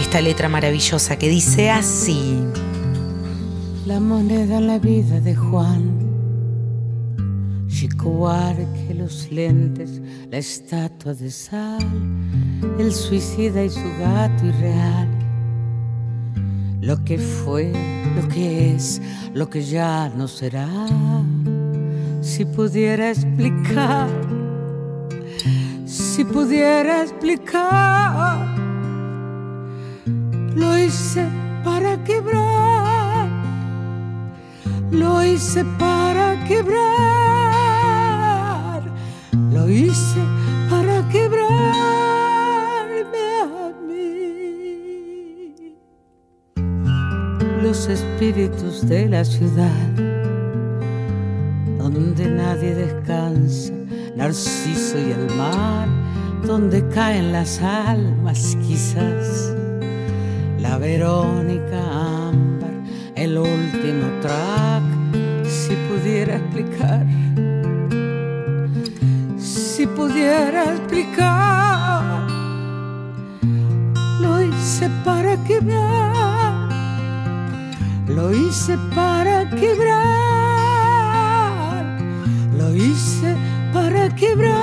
[0.00, 2.20] esta letra maravillosa que dice así.
[3.86, 5.98] La moneda en la vida de Juan.
[7.68, 8.28] Chico
[8.86, 10.00] que los lentes,
[10.30, 11.78] la estatua de sal,
[12.78, 15.18] el suicida y su gato irreal
[16.88, 17.72] lo que fue,
[18.16, 19.02] lo que es,
[19.34, 20.66] lo que ya no será.
[22.22, 24.08] Si pudiera explicar,
[25.84, 28.56] si pudiera explicar,
[30.54, 31.26] lo hice
[31.62, 33.28] para quebrar,
[34.90, 36.82] lo hice para quebrar,
[39.52, 40.37] lo hice
[47.88, 49.88] espíritus de la ciudad,
[51.78, 53.72] donde nadie descansa,
[54.16, 55.88] Narciso y el mar,
[56.44, 59.54] donde caen las almas quizás,
[60.60, 61.80] la Verónica
[62.28, 62.74] Ámbar,
[63.14, 64.82] el último track,
[65.44, 67.06] si pudiera explicar,
[69.38, 72.26] si pudiera explicar,
[74.20, 75.74] lo hice para que me
[78.08, 80.06] lo hice para quebrar,
[82.56, 83.36] lo hice
[83.72, 84.54] para quebrarme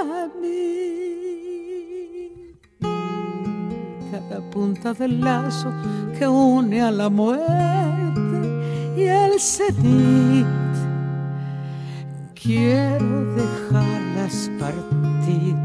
[0.00, 1.22] a mí.
[4.10, 5.72] Cada punta del lazo
[6.18, 8.38] que une a la muerte
[8.96, 10.46] y el cenit.
[12.34, 15.56] Quiero dejarlas partir.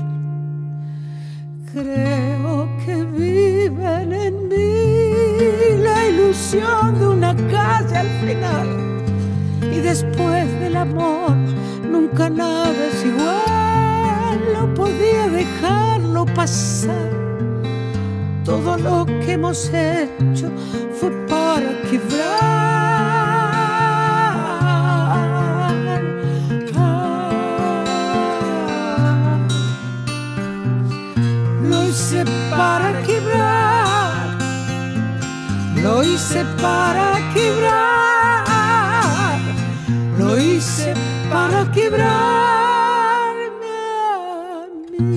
[1.74, 2.37] Creo
[6.52, 8.68] de una calle al final.
[9.64, 11.36] Y después del amor,
[11.92, 14.40] nunca nada es igual.
[14.54, 17.10] No podía dejarlo pasar.
[18.46, 20.50] Todo lo que hemos hecho
[20.98, 22.77] fue para quebrar.
[36.18, 38.48] Hice para quebrar.
[40.18, 40.96] Lo hice
[41.30, 42.08] para quebrarme
[44.10, 44.66] a
[44.98, 45.12] mí.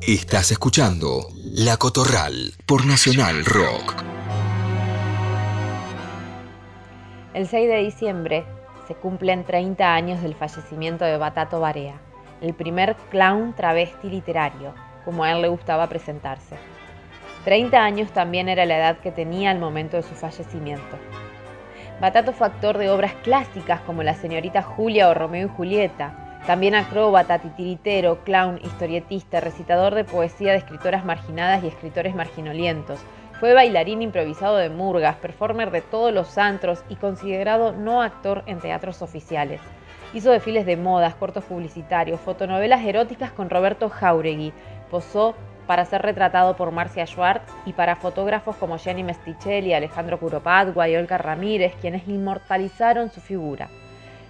[0.00, 4.02] Estás escuchando La Cotorral por Nacional Rock.
[7.34, 8.46] El 6 de diciembre
[8.88, 12.00] se cumplen 30 años del fallecimiento de Batato Barea,
[12.40, 14.72] el primer clown travesti literario,
[15.04, 16.56] como a él le gustaba presentarse.
[17.44, 20.96] 30 años también era la edad que tenía al momento de su fallecimiento.
[22.00, 26.74] Batato fue actor de obras clásicas como La señorita Julia o Romeo y Julieta, también
[26.74, 32.98] acróbata, titiritero, clown, historietista, recitador de poesía de escritoras marginadas y escritores marginolientos.
[33.38, 38.58] Fue bailarín improvisado de murgas, performer de todos los antros y considerado no actor en
[38.58, 39.60] teatros oficiales.
[40.14, 44.52] Hizo desfiles de modas, cortos publicitarios, fotonovelas eróticas con Roberto Jauregui.
[44.92, 45.34] Posó
[45.66, 50.96] para ser retratado por Marcia Schwartz y para fotógrafos como Jenny Mesticelli, Alejandro Curopadua y
[50.96, 53.70] Olga Ramírez, quienes inmortalizaron su figura.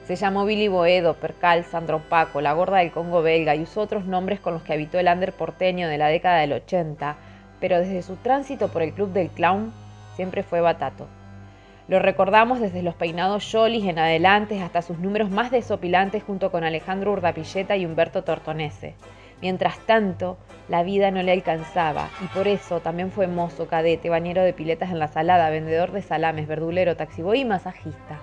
[0.06, 4.04] Se llamó Billy Boedo, Percal, Sandro Paco, la gorda del Congo belga y usó otros
[4.04, 7.16] nombres con los que habitó el under porteño de la década del 80.
[7.58, 9.72] pero desde su tránsito por el Club del Clown
[10.14, 11.08] siempre fue Batato.
[11.88, 16.62] Lo recordamos desde los peinados Jolis en adelante hasta sus números más desopilantes junto con
[16.62, 18.94] Alejandro Urdapilleta y Humberto Tortonese.
[19.42, 20.38] Mientras tanto,
[20.68, 24.92] la vida no le alcanzaba y por eso también fue mozo, cadete, bañero de piletas
[24.92, 28.20] en la salada, vendedor de salames, verdulero, taxiboy y masajista.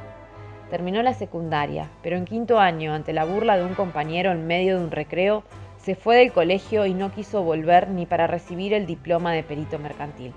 [0.69, 4.77] Terminó la secundaria, pero en quinto año, ante la burla de un compañero en medio
[4.77, 5.43] de un recreo,
[5.77, 9.77] se fue del colegio y no quiso volver ni para recibir el diploma de perito
[9.77, 10.33] mercantil.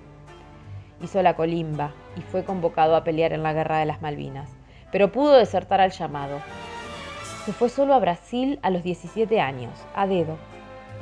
[1.00, 4.50] Hizo la colimba y fue convocado a pelear en la Guerra de las Malvinas,
[4.90, 6.40] pero pudo desertar al llamado.
[7.44, 10.38] Se fue solo a Brasil a los 17 años, a dedo.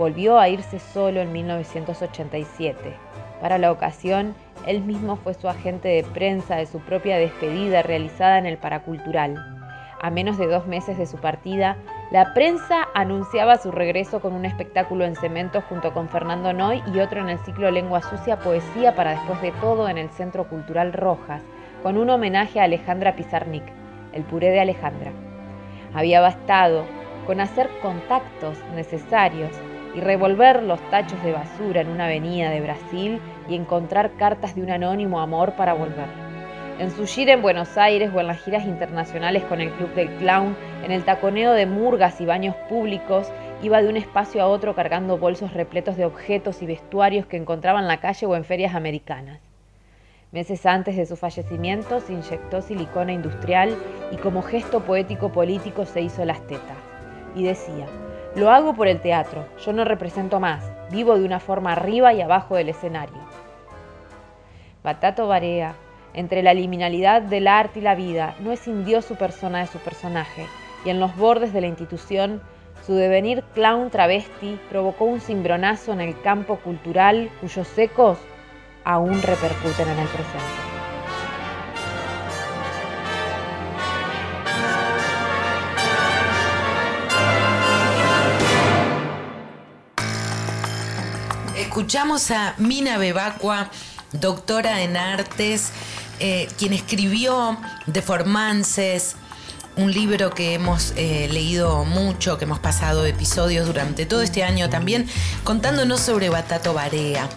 [0.00, 2.96] Volvió a irse solo en 1987.
[3.38, 4.34] Para la ocasión,
[4.66, 9.36] él mismo fue su agente de prensa de su propia despedida realizada en el Paracultural.
[10.00, 11.76] A menos de dos meses de su partida,
[12.10, 17.00] la prensa anunciaba su regreso con un espectáculo en cemento junto con Fernando Noy y
[17.00, 20.94] otro en el ciclo Lengua Sucia Poesía para después de todo en el Centro Cultural
[20.94, 21.42] Rojas,
[21.82, 23.64] con un homenaje a Alejandra Pizarnik,
[24.14, 25.12] el puré de Alejandra.
[25.92, 26.86] Había bastado
[27.26, 29.50] con hacer contactos necesarios
[29.94, 34.62] y revolver los tachos de basura en una avenida de Brasil y encontrar cartas de
[34.62, 36.06] un anónimo amor para volver.
[36.78, 40.08] En su gira en Buenos Aires o en las giras internacionales con el Club del
[40.16, 43.30] Clown, en el taconeo de murgas y baños públicos,
[43.62, 47.80] iba de un espacio a otro cargando bolsos repletos de objetos y vestuarios que encontraba
[47.80, 49.40] en la calle o en ferias americanas.
[50.32, 53.76] Meses antes de su fallecimiento se inyectó silicona industrial
[54.12, 56.78] y como gesto poético político se hizo las tetas.
[57.34, 57.86] Y decía,
[58.36, 62.20] lo hago por el teatro, yo no represento más, vivo de una forma arriba y
[62.20, 63.18] abajo del escenario.
[64.84, 65.74] Batato Barea,
[66.14, 70.46] entre la liminalidad del arte y la vida, no escindió su persona de su personaje,
[70.84, 72.40] y en los bordes de la institución,
[72.86, 78.18] su devenir clown travesti provocó un cimbronazo en el campo cultural cuyos ecos
[78.84, 80.69] aún repercuten en el presente.
[91.70, 93.70] Escuchamos a Mina Bebacua,
[94.10, 95.70] doctora en artes,
[96.18, 97.56] eh, quien escribió
[97.86, 99.14] Deformances,
[99.76, 104.68] un libro que hemos eh, leído mucho, que hemos pasado episodios durante todo este año
[104.68, 105.06] también,
[105.44, 107.28] contándonos sobre Batato Barea,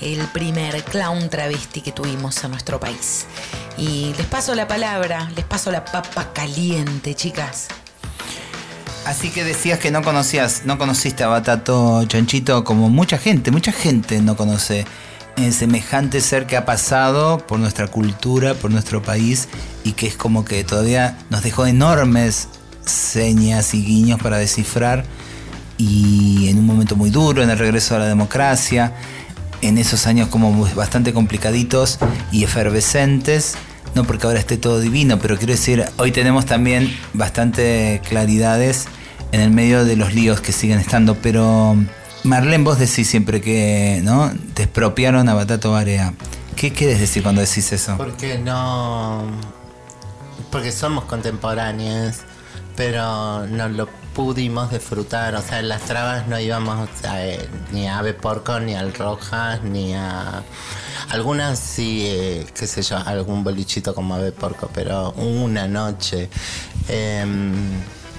[0.00, 3.26] el primer clown travesti que tuvimos en nuestro país.
[3.76, 7.68] Y les paso la palabra, les paso la papa caliente, chicas.
[9.04, 13.72] Así que decías que no conocías, no conociste a Batato Chanchito como mucha gente, mucha
[13.72, 14.84] gente no conoce
[15.36, 19.48] el semejante ser que ha pasado por nuestra cultura, por nuestro país
[19.82, 22.48] y que es como que todavía nos dejó enormes
[22.84, 25.04] señas y guiños para descifrar
[25.78, 28.94] y en un momento muy duro, en el regreso a la democracia,
[29.62, 31.98] en esos años como bastante complicaditos
[32.30, 33.56] y efervescentes,
[33.94, 38.86] no porque ahora esté todo divino, pero quiero decir, hoy tenemos también bastante claridades
[39.32, 41.76] en el medio de los líos que siguen estando, pero
[42.24, 44.30] Marlene, vos decís siempre que ¿no?
[44.54, 46.14] te expropiaron a Batato Barea.
[46.56, 47.96] ¿Qué quieres decir cuando decís eso?
[47.96, 49.24] Porque no.
[50.50, 52.18] Porque somos contemporáneos,
[52.76, 55.34] pero no lo pudimos disfrutar.
[55.34, 58.94] O sea, en las trabas no íbamos a, eh, ni a Ave Porco, ni al
[58.94, 60.42] Rojas, ni a.
[61.10, 66.28] Algunas sí, eh, qué sé yo, algún bolichito como Ave Porco, pero una noche.
[66.88, 67.52] Em,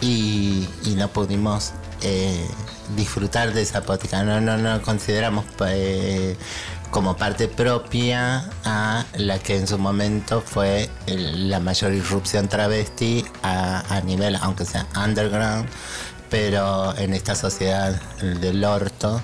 [0.02, 0.68] y,
[0.98, 1.72] no pudimos
[2.02, 2.46] eh,
[2.96, 4.24] disfrutar de esa poética.
[4.24, 5.46] No, no, no consideramos
[6.94, 14.00] como parte propia a la que en su momento fue la mayor irrupción travesti a,
[14.06, 15.68] nivel, aunque sea underground,
[16.30, 19.20] pero en esta sociedad del orto.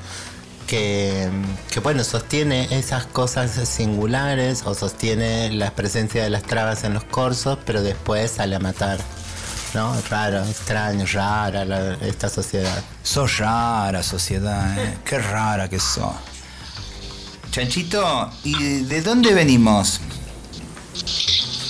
[0.65, 1.30] Que,
[1.72, 7.03] que, bueno, sostiene esas cosas singulares o sostiene la presencia de las trabas en los
[7.03, 8.99] corsos, pero después sale a matar.
[9.76, 9.95] ¿No?
[10.09, 12.82] Raro, extraño, rara esta sociedad.
[13.03, 14.97] Sos rara sociedad, ¿eh?
[15.05, 16.15] Qué rara que sos.
[17.51, 19.99] Chanchito, ¿y de dónde venimos?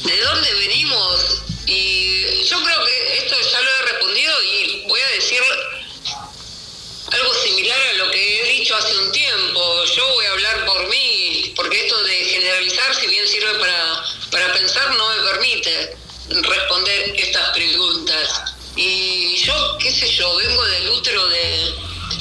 [0.03, 1.41] ¿De dónde venimos?
[1.67, 5.39] Y yo creo que esto ya lo he respondido y voy a decir
[7.11, 9.85] algo similar a lo que he dicho hace un tiempo.
[9.95, 14.53] Yo voy a hablar por mí, porque esto de generalizar, si bien sirve para, para
[14.53, 15.97] pensar, no me permite
[16.29, 18.41] responder estas preguntas.
[18.75, 21.73] Y yo, qué sé yo, vengo del útero de,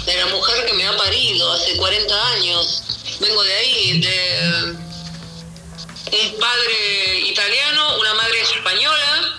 [0.07, 2.85] de la mujer que me ha parido hace 40 años.
[3.21, 4.77] Vengo de ahí, de
[6.13, 9.37] un padre italiano, una madre española,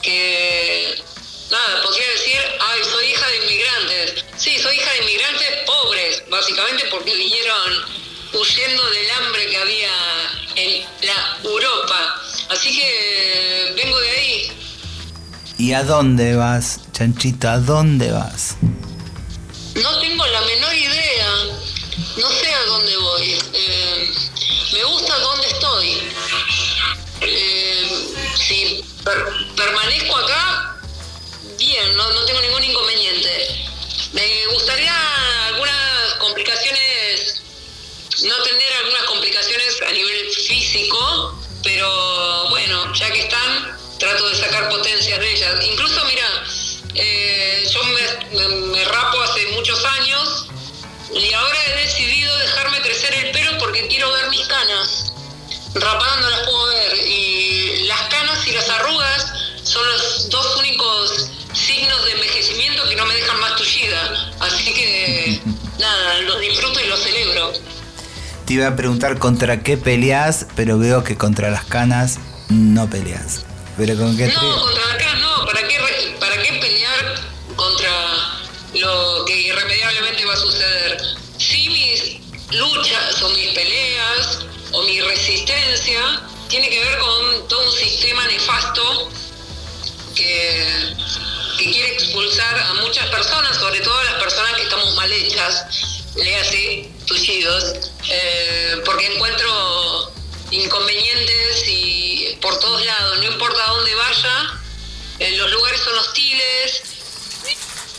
[0.00, 1.02] que
[1.50, 4.24] nada, podría decir, ay, soy hija de inmigrantes.
[4.36, 7.84] Sí, soy hija de inmigrantes pobres, básicamente porque vinieron
[8.32, 9.92] huyendo del hambre que había
[10.56, 12.22] en la Europa.
[12.48, 14.52] Así que vengo de ahí.
[15.58, 17.48] ¿Y a dónde vas, Chanchito?
[17.48, 18.56] ¿A dónde vas?
[19.74, 21.61] No tengo la menor idea.
[22.16, 23.38] No sé a dónde voy.
[23.54, 24.10] Eh,
[24.72, 26.12] me gusta dónde estoy.
[27.20, 30.80] Eh, si per- permanezco acá,
[31.58, 33.66] bien, no, no tengo ningún inconveniente.
[34.12, 34.94] Me gustaría
[35.46, 37.42] algunas complicaciones,
[38.24, 44.68] no tener algunas complicaciones a nivel físico, pero bueno, ya que están, trato de sacar
[44.68, 45.64] potencias de ellas.
[45.64, 46.44] Incluso, mira,
[46.94, 50.46] eh, yo me, rapo hace muchos años
[51.14, 55.12] y ahora he decidido dejarme crecer el pelo porque quiero ver mis canas.
[55.74, 59.26] Rapadas no las puedo ver y las canas y las arrugas
[59.62, 64.32] son los dos únicos signos de envejecimiento que no me dejan más tullida.
[64.40, 65.40] Así que
[65.78, 67.52] nada, los disfruto y los celebro.
[68.46, 73.44] Te iba a preguntar contra qué peleas, pero veo que contra las canas no peleas.
[73.76, 75.46] Pero con qué No, contra las canas no.
[75.46, 77.14] ¿Para qué, re- ¿Para qué pelear
[77.56, 77.90] contra
[78.74, 81.02] lo que irremediablemente va a suceder?
[81.38, 82.20] Si mis
[82.52, 84.40] luchas o mis peleas
[84.72, 89.10] o mi resistencia tiene que ver con todo un sistema nefasto
[90.14, 90.94] que,
[91.56, 95.64] quiere expulsar a muchas personas, sobre todo a las personas que estamos mal hechas,
[96.16, 100.12] léase tullidos, eh, porque encuentro
[100.50, 104.60] inconvenientes y por todos lados, no importa dónde vaya,
[105.20, 106.82] eh, los lugares son hostiles,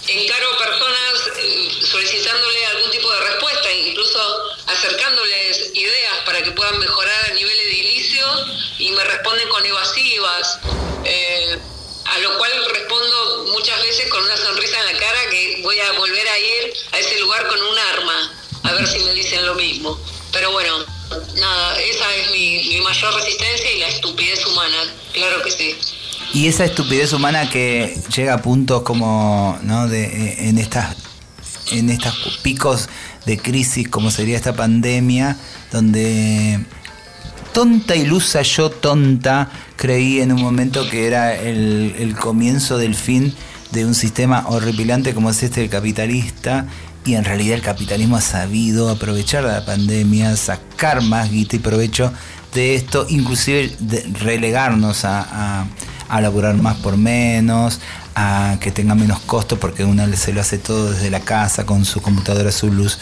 [0.08, 4.20] encaro personas eh, solicitándole algún tipo de respuesta, incluso
[4.68, 8.26] acercándoles ideas para que puedan mejorar a nivel edilicio
[8.80, 10.60] y me responden con evasivas,
[11.06, 11.58] eh,
[12.06, 15.92] a lo cual respondo muchas veces con una sonrisa en la cara que voy a
[15.94, 18.34] volver a ir a ese lugar con un arma,
[18.64, 20.00] a ver si me dicen lo mismo.
[20.32, 20.86] Pero bueno,
[21.36, 25.78] nada, esa es mi mayor resistencia y la estupidez humana, claro que sí.
[26.34, 29.88] Y esa estupidez humana que llega a puntos como, ¿no?
[29.88, 30.96] De, eh, en estas
[31.72, 32.90] en estos picos
[33.26, 35.38] de crisis como sería esta pandemia,
[35.72, 36.60] donde
[37.54, 43.34] tonta ilusa yo tonta creí en un momento que era el, el comienzo del fin
[43.72, 46.68] de un sistema horripilante como es este el capitalista
[47.06, 52.14] y en realidad el capitalismo ha sabido aprovechar la pandemia, sacar más guita y provecho
[52.54, 53.76] de esto, inclusive
[54.20, 55.66] relegarnos a,
[56.14, 57.80] a laburar más por menos,
[58.14, 61.86] a que tenga menos costo porque uno se lo hace todo desde la casa con
[61.86, 63.00] su computadora, su luz,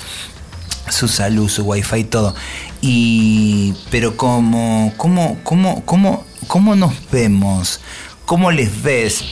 [0.90, 2.34] su salud, su wifi, todo.
[2.82, 7.82] Y pero cómo, cómo, cómo, cómo, cómo nos vemos,
[8.26, 9.26] cómo les ves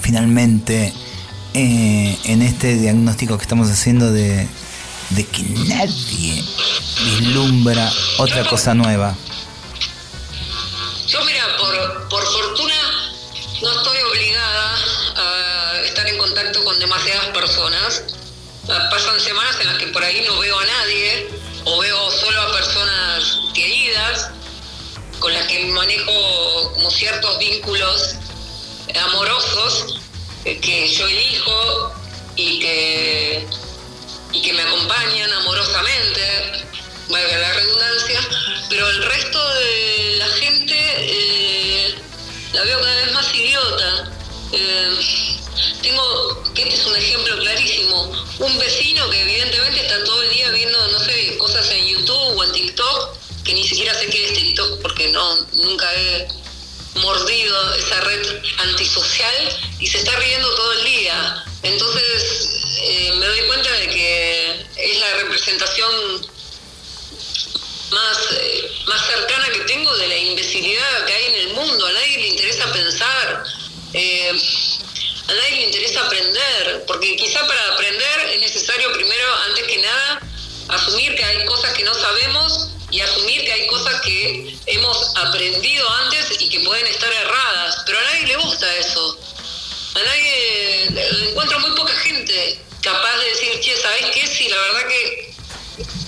[0.00, 0.94] finalmente
[1.52, 4.48] eh, en este diagnóstico que estamos haciendo de,
[5.14, 6.42] que nadie
[7.04, 9.14] vislumbra otra cosa nueva.
[11.06, 11.44] Yo, mira,
[12.08, 12.77] por fortuna
[13.62, 14.76] no estoy obligada
[15.16, 18.04] a estar en contacto con demasiadas personas.
[18.68, 21.28] Ah, Pasan semanas en las que por ahí no veo a nadie
[21.64, 24.30] o veo solo a personas queridas
[25.18, 28.14] con las que manejo como ciertos vínculos
[28.94, 29.98] amorosos
[30.44, 31.92] eh, que yo elijo
[32.36, 33.46] y que,
[34.32, 36.64] y que me acompañan amorosamente,
[37.08, 38.20] valga la redundancia,
[38.70, 41.94] pero el resto de la gente eh,
[42.52, 43.07] la veo cada vez.
[44.52, 44.96] Eh,
[45.82, 50.50] tengo, que este es un ejemplo clarísimo, un vecino que evidentemente está todo el día
[50.50, 54.34] viendo, no sé, cosas en YouTube o en TikTok, que ni siquiera sé qué es
[54.34, 56.28] TikTok porque no, nunca he
[56.96, 61.44] mordido esa red antisocial y se está riendo todo el día.
[61.62, 66.26] Entonces eh, me doy cuenta de que es la representación
[67.90, 71.86] más, eh, más cercana que tengo de la imbecilidad que hay en el mundo.
[71.86, 73.44] A nadie le interesa pensar,
[73.92, 74.32] eh,
[75.28, 80.20] a nadie le interesa aprender, porque quizá para aprender es necesario primero, antes que nada,
[80.68, 85.88] asumir que hay cosas que no sabemos y asumir que hay cosas que hemos aprendido
[85.90, 87.82] antes y que pueden estar erradas.
[87.84, 89.18] Pero a nadie le gusta eso.
[89.94, 94.26] A nadie, encuentro muy poca gente capaz de decir, che, ¿sabes qué?
[94.26, 95.34] Sí, la verdad que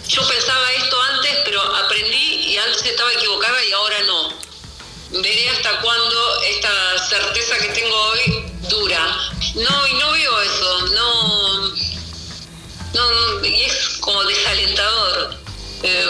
[0.09, 4.50] yo pensaba esto antes, pero aprendí y antes estaba equivocada y ahora no.
[5.13, 6.71] Veré hasta cuándo esta
[7.09, 9.17] certeza que tengo hoy dura.
[9.57, 11.75] No, y no veo eso, no,
[12.95, 15.35] no, y es como desalentador.
[15.83, 16.07] Eh,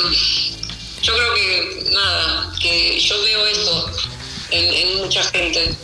[1.03, 3.90] yo creo que, nada, que yo veo eso
[4.51, 5.74] en, en mucha gente.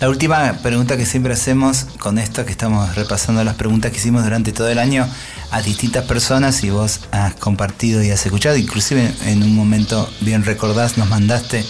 [0.00, 4.24] La última pregunta que siempre hacemos con esto, que estamos repasando las preguntas que hicimos
[4.24, 5.08] durante todo el año
[5.52, 10.44] a distintas personas y vos has compartido y has escuchado, inclusive en un momento bien
[10.44, 11.64] recordás, nos mandaste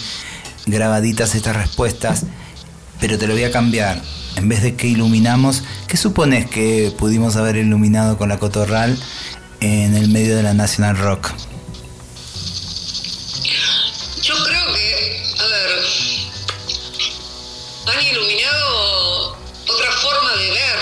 [0.67, 2.25] grabaditas estas respuestas,
[2.99, 4.01] pero te lo voy a cambiar.
[4.35, 8.95] En vez de que iluminamos, ¿qué supones que pudimos haber iluminado con la cotorral
[9.61, 11.31] en el medio de la National Rock?
[14.21, 15.69] Yo creo que, a ver,
[17.95, 19.37] han iluminado
[19.67, 20.77] otra forma de ver,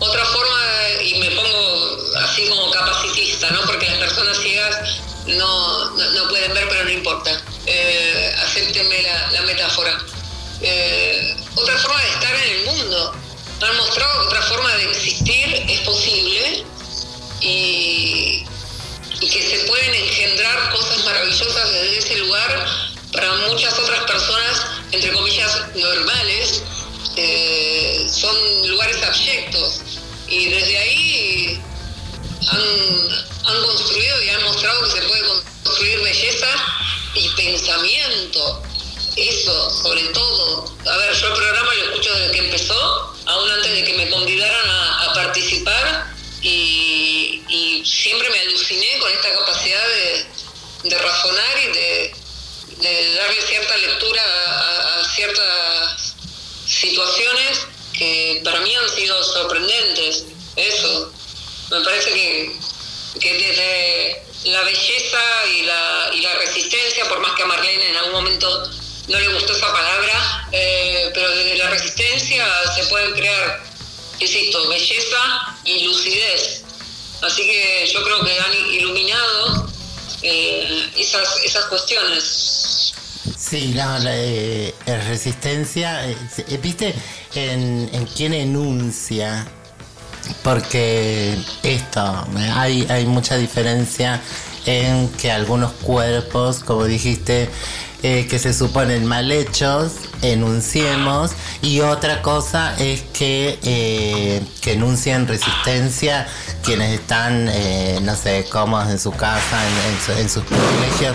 [0.00, 0.58] otra forma,
[1.04, 3.60] y me pongo así como capacitista, ¿no?
[3.66, 7.30] Porque las personas ciegas no, no, pueden ver, pero no importa.
[7.66, 8.19] Eh,
[8.74, 9.98] la, la metáfora.
[10.62, 13.14] Eh, otra forma de estar en el mundo.
[13.62, 16.64] Han mostrado que otra forma de existir es posible
[17.40, 18.44] y,
[19.20, 22.66] y que se pueden engendrar cosas maravillosas desde ese lugar
[23.12, 26.62] para muchas otras personas, entre comillas, normales,
[27.16, 29.80] eh, son lugares abyectos.
[30.28, 31.60] Y desde ahí
[33.44, 36.46] han construido y han mostrado que se puede construir belleza
[37.14, 38.62] y pensamiento.
[39.16, 40.72] Eso, sobre todo.
[40.86, 44.08] A ver, yo el programa lo escucho desde que empezó, aún antes de que me
[44.08, 47.42] convidaran a, participar, y,
[47.84, 49.82] siempre me aluciné con esta capacidad
[50.84, 52.14] de, razonar y de,
[52.76, 56.14] de darle cierta lectura a, a ciertas
[56.66, 60.24] situaciones que para mí han sido sorprendentes.
[60.56, 61.12] Eso.
[61.70, 62.58] Me parece que,
[63.20, 65.18] que desde la belleza
[65.54, 68.70] y la, y la resistencia, por más que a Marlene en algún momento
[69.08, 73.62] no le gustó esa palabra, eh, pero desde la resistencia se pueden crear,
[74.18, 76.62] insisto, belleza y lucidez.
[77.22, 79.70] Así que yo creo que han iluminado
[80.22, 82.94] eh, esas, esas cuestiones.
[83.36, 86.06] Sí, la eh, resistencia,
[86.62, 86.94] viste
[87.34, 89.46] en, en quién enuncia,
[90.42, 94.20] porque esto, eh, hay, hay mucha diferencia
[94.66, 97.48] en que algunos cuerpos, como dijiste,
[98.02, 105.26] eh, que se suponen mal hechos, enunciemos, y otra cosa es que, eh, que enuncien
[105.28, 106.26] resistencia
[106.64, 111.14] quienes están, eh, no sé, cómodos en su casa, en, en su- en sus privilegios.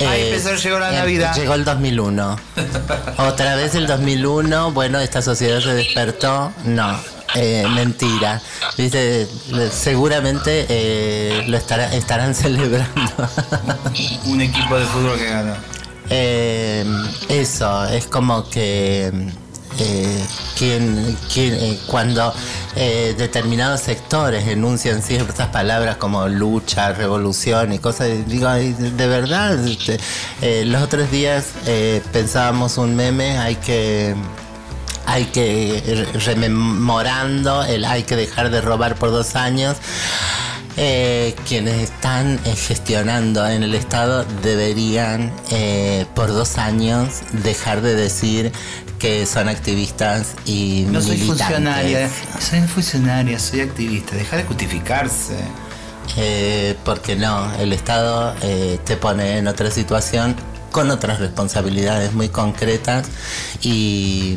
[0.00, 1.34] Ahí Eh, empezó, llegó la Navidad.
[1.36, 2.36] Llegó el 2001.
[3.18, 6.52] Otra vez el 2001, bueno, esta sociedad se despertó.
[6.64, 6.98] No,
[7.34, 8.40] eh, mentira.
[8.76, 9.28] Dice,
[9.72, 13.00] seguramente eh, lo estará- estarán celebrando.
[14.26, 15.54] Un equipo de fútbol que ganó.
[16.10, 16.84] Eh,
[17.30, 19.10] eso, es como que
[19.78, 20.24] eh,
[20.58, 22.32] quien, quien, eh, cuando
[22.74, 29.98] determinados sectores enuncian ciertas palabras como lucha, revolución y cosas, digo, de verdad, este,
[30.66, 31.46] los otros días
[32.12, 34.14] pensábamos un meme, hay que
[35.06, 35.82] hay que
[36.12, 39.76] re- rememorando el hay que dejar de robar por dos años.
[40.76, 47.94] Eh, quienes están eh, gestionando en el Estado deberían eh, por dos años dejar de
[47.94, 48.50] decir
[48.98, 51.46] que son activistas y No soy militantes.
[51.46, 54.16] funcionaria, soy funcionaria, soy activista.
[54.16, 55.36] Deja de justificarse.
[56.84, 58.34] Porque no, el Estado
[58.84, 60.34] te pone en otra situación
[60.70, 63.06] con otras responsabilidades muy concretas
[63.62, 64.36] y,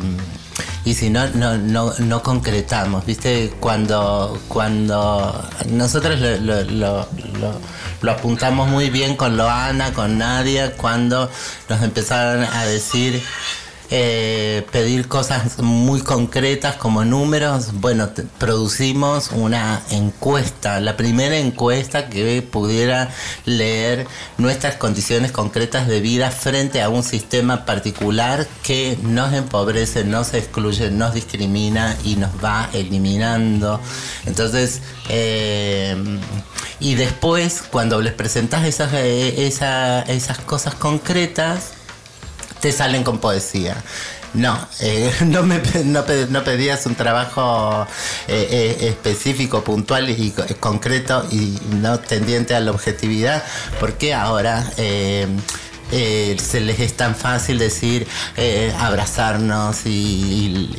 [0.84, 3.52] y si no, no, no, no concretamos, ¿viste?
[3.60, 7.08] Cuando, cuando nosotros lo, lo- lo-
[8.02, 11.30] lo- apuntamos muy bien con Loana, con Nadia, cuando
[11.68, 13.22] nos empezaron a decir
[13.90, 17.72] eh, pedir cosas muy concretas como números.
[17.74, 23.08] Bueno, producimos una encuesta, la primera encuesta que pudiera
[23.46, 30.34] leer nuestras condiciones concretas de vida frente a un sistema particular que nos empobrece, nos
[30.34, 33.80] excluye, nos discrimina y nos va eliminando.
[34.26, 35.96] Entonces, eh,
[36.80, 41.72] y después, cuando les presentás esas, eh, esa- esas cosas concretas,
[42.60, 43.76] te salen con poesía.
[44.34, 47.86] No, eh, no, me, no, no pedías un trabajo
[48.28, 53.42] eh, eh, específico, puntual y co- concreto y no tendiente a la objetividad,
[53.80, 54.70] porque ahora
[55.90, 60.74] eh, se les es tan fácil decir eh, abrazarnos y,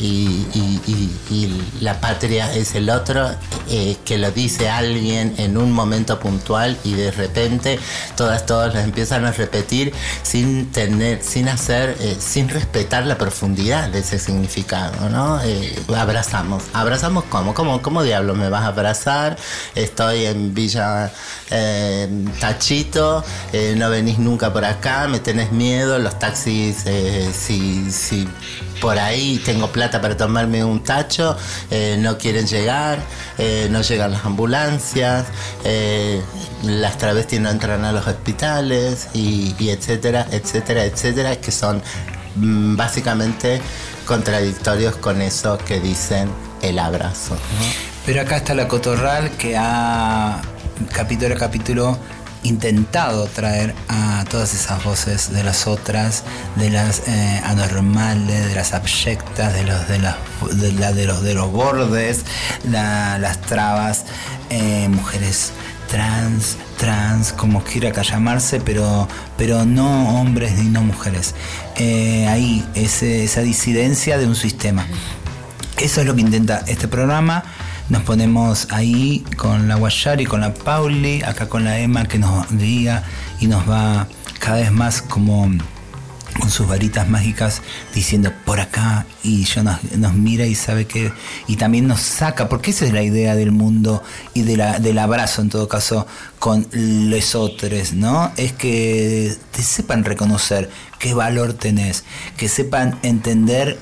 [1.82, 3.30] la patria es el otro,
[3.70, 7.80] eh, que lo dice alguien en un momento puntual y de repente
[8.16, 9.93] todas, todas las empiezan a repetir
[10.24, 15.39] sin tener, sin hacer, sin respetar la profundidad de ese significado, ¿no?
[15.95, 16.64] Abrazamos.
[16.74, 17.53] ¿Abrazamos cómo?
[17.53, 17.82] cómo?
[17.82, 19.38] ¿Cómo diablo me vas a abrazar?
[19.76, 21.12] Estoy en Villa
[22.39, 23.24] Tachito,
[23.76, 28.28] no venís nunca por acá, me tenés miedo, los taxis, eh, si, si
[28.82, 31.38] por ahí tengo plata para tomarme un tacho,
[31.72, 33.00] eh, no quieren llegar,
[33.38, 35.28] eh, no llegan las ambulancias,
[36.64, 41.82] las travestis no entran a los hospitales y, y etcétera, etcétera, etcétera, que son
[42.36, 43.62] mm, básicamente
[44.06, 46.30] contradictorios con eso que dicen
[46.62, 47.38] el abrazo.
[48.06, 50.41] Pero acá está la Cotorral que ha
[50.93, 51.97] capítulo a capítulo
[52.44, 56.24] intentado traer a todas esas voces de las otras,
[56.56, 60.16] de las eh, anormales, de las abyectas, de los de las
[60.96, 62.22] de, los de los bordes,
[62.70, 64.06] la- las trabas,
[64.50, 65.52] eh, mujeres
[65.90, 71.34] trans, trans, como quiera que llamarse, pero, pero no hombres ni no mujeres.
[71.78, 74.86] Eh, ahí, esa disidencia de un sistema.
[75.78, 77.44] Eso es lo que intenta este programa.
[77.90, 82.48] Nos ponemos ahí con la Guayari, con la Pauli, acá con la Emma que nos
[82.52, 83.04] guía
[83.40, 84.08] y nos va
[84.40, 85.50] cada vez más como
[86.40, 87.62] con sus varitas mágicas
[87.94, 91.12] diciendo por acá y yo nos, nos mira y sabe que
[91.48, 95.00] y también nos saca porque esa es la idea del mundo y de la, del
[95.00, 100.70] abrazo en todo caso con los otros no es que te sepan reconocer
[101.00, 102.06] qué valor tenés
[102.38, 103.80] que sepan entender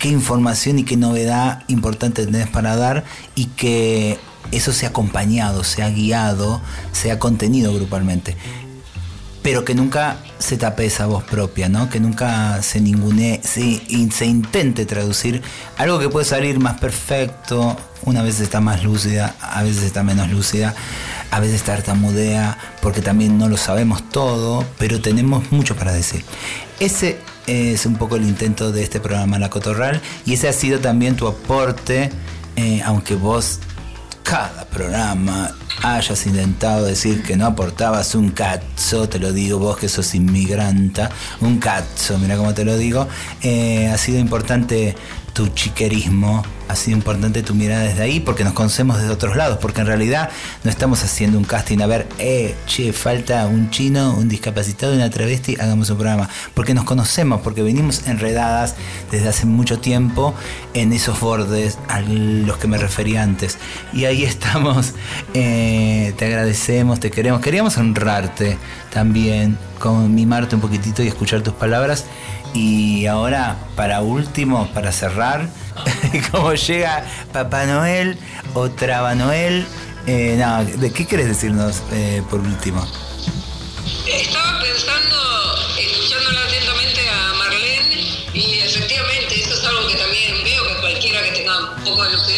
[0.00, 3.04] qué información y qué novedad importante tenés para dar
[3.36, 4.18] y que
[4.50, 8.36] eso sea acompañado, sea guiado, sea contenido grupalmente.
[9.42, 11.88] Pero que nunca se tape esa voz propia, ¿no?
[11.88, 13.80] Que nunca se ningune, se,
[14.10, 15.42] se intente traducir
[15.78, 20.30] algo que puede salir más perfecto, una vez está más lúcida, a veces está menos
[20.30, 20.74] lúcida,
[21.30, 26.24] a veces tartamudea, porque también no lo sabemos todo, pero tenemos mucho para decir.
[26.80, 30.80] Ese es un poco el intento de este programa La Cotorral y ese ha sido
[30.80, 32.10] también tu aporte,
[32.56, 33.60] eh, aunque vos
[34.22, 35.50] cada programa
[35.82, 41.10] hayas intentado decir que no aportabas un cazzo, te lo digo vos que sos inmigranta,
[41.40, 43.08] un cazzo, mira cómo te lo digo,
[43.42, 44.94] eh, ha sido importante
[45.32, 49.58] tu chiquerismo, ha sido importante tu mirada desde ahí, porque nos conocemos desde otros lados,
[49.60, 50.30] porque en realidad
[50.64, 51.80] no estamos haciendo un casting.
[51.80, 56.74] A ver, eh, che, falta un chino, un discapacitado una travesti, hagamos un programa, porque
[56.74, 58.76] nos conocemos, porque venimos enredadas
[59.10, 60.34] desde hace mucho tiempo
[60.74, 63.58] en esos bordes a los que me refería antes.
[63.92, 64.94] Y ahí estamos,
[65.34, 68.58] eh, te agradecemos, te queremos, queríamos honrarte
[68.90, 72.04] también, con mimarte un poquitito y escuchar tus palabras.
[72.52, 75.48] Y ahora, para último, para cerrar,
[76.32, 78.18] como llega Papá Noel
[78.54, 79.66] o Traba Noel,
[80.06, 80.42] eh,
[80.78, 82.84] ¿de qué quieres decirnos eh, por último?
[84.06, 85.16] Estaba pensando,
[85.78, 88.02] escuchándola atentamente a Marlene,
[88.34, 92.10] y efectivamente eso es algo que también veo que cualquiera que tenga un poco de
[92.12, 92.29] lucidez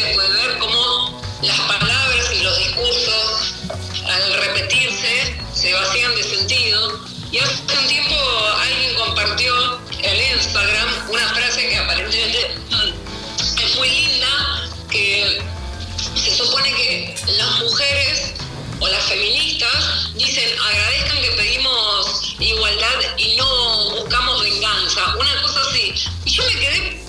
[18.83, 25.95] o las feministas dicen agradezcan que pedimos igualdad y no buscamos venganza, una cosa así.
[26.25, 27.05] Y yo me quedé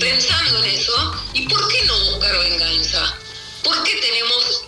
[0.00, 3.16] pensando en eso, ¿y por qué no buscar venganza?
[3.62, 4.61] ¿Por qué tenemos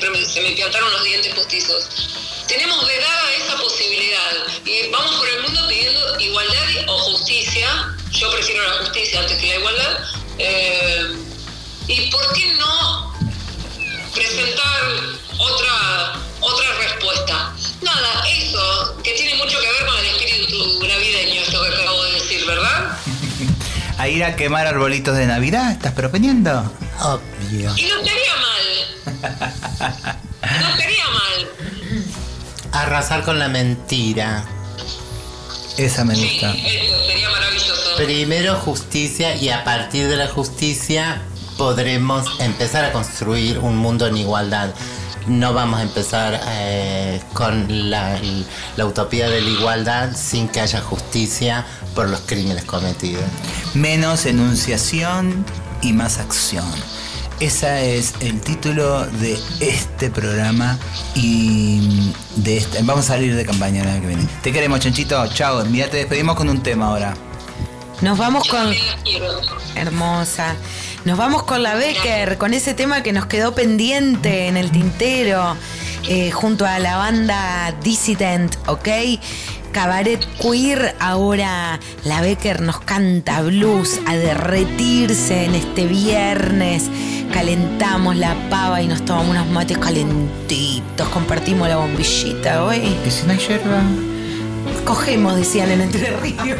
[0.00, 1.84] siempre me- se me piantaron los dientes postizos,
[2.48, 4.32] tenemos vedada esa posibilidad
[4.64, 7.66] y vamos por el mundo pidiendo igualdad y- o justicia.
[8.12, 9.98] Yo prefiero la justicia antes que la igualdad.
[10.38, 11.16] Eh,
[11.88, 13.14] ¿Y por qué no
[14.14, 14.82] presentar
[15.38, 17.52] otra, otra respuesta?
[17.82, 22.12] Nada, eso, que tiene mucho que ver con el espíritu navideño, esto que acabo de
[22.12, 22.98] decir, ¿verdad?
[23.98, 25.72] ¿A ir a quemar arbolitos de Navidad?
[25.72, 26.72] ¿Estás proponiendo?
[27.00, 27.72] Obvio.
[27.76, 28.00] Y no.
[29.22, 31.48] No estaría mal.
[32.72, 34.44] Arrasar con la mentira.
[35.76, 36.52] Esa me Sí, gusta.
[36.52, 37.96] eso sería maravilloso.
[37.96, 41.22] Primero justicia y a partir de la justicia
[41.56, 44.70] podremos empezar a construir un mundo en igualdad.
[45.26, 48.18] No vamos a empezar eh, con la,
[48.76, 53.24] la utopía de la igualdad sin que haya justicia por los crímenes cometidos.
[53.74, 55.44] Menos enunciación
[55.82, 56.64] y más acción.
[57.40, 60.78] Ese es el título de este programa
[61.14, 64.28] y de este, vamos a salir de campaña la que viene.
[64.42, 65.26] Te queremos, Chanchito.
[65.28, 65.64] Chao.
[65.64, 67.14] Mira, te despedimos con un tema ahora.
[68.02, 68.74] Nos vamos con.
[69.74, 70.54] Hermosa.
[71.06, 75.56] Nos vamos con la Becker, con ese tema que nos quedó pendiente en el tintero,
[76.08, 78.88] eh, junto a la banda Dissident, ¿ok?
[79.72, 86.90] Cabaret Queer, ahora la Becker nos canta blues a derretirse en este viernes.
[87.32, 92.96] Calentamos la pava y nos tomamos unos mates calentitos, compartimos la bombillita hoy.
[93.06, 93.82] ¿Y si no hay yerba?
[94.84, 96.58] Cogemos, decían en Entre Ríos.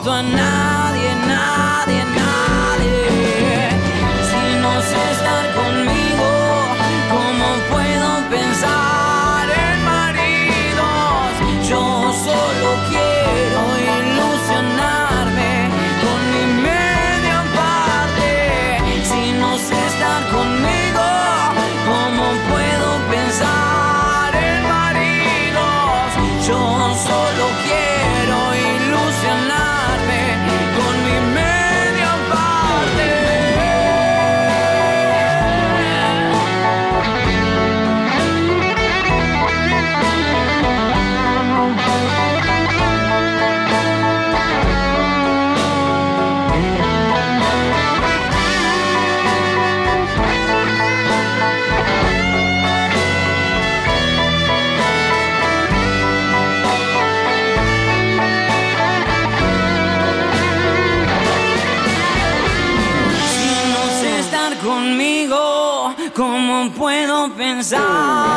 [0.00, 0.69] Soporto a nadie,
[67.70, 68.29] puedo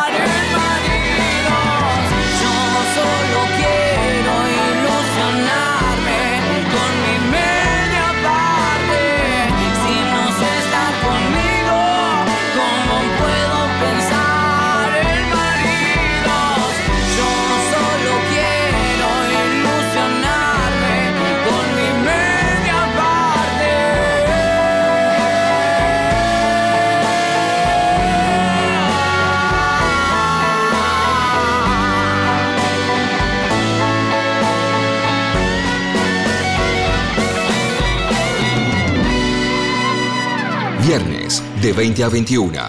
[41.64, 42.62] de 20 a 21.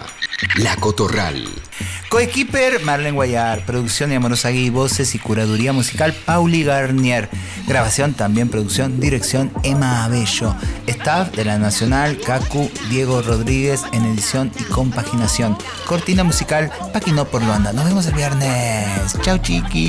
[0.59, 1.49] La Cotorral.
[2.11, 7.28] Coequiper Marlene Guayar, producción y Amorosa Gui, voces y curaduría musical Pauli Garnier,
[7.66, 10.55] grabación también producción, dirección Emma Abello,
[10.86, 17.42] staff de la Nacional Cacu Diego Rodríguez en edición y compaginación, cortina musical Paquino por
[17.42, 17.72] Luanda.
[17.72, 19.20] Nos vemos el viernes.
[19.22, 19.88] Chau chiqui.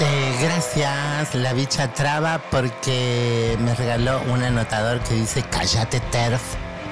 [0.00, 6.42] Eh, gracias, la bicha traba, porque me regaló un anotador que dice Cállate, Terf.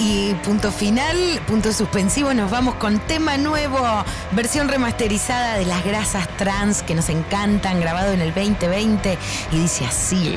[0.04, 3.78] Y punto final, punto suspensivo, nos vamos con tema nuevo,
[4.32, 9.16] versión remasterizada de las grasas trans que nos encantan, grabado en el 2020
[9.52, 10.34] y dice así.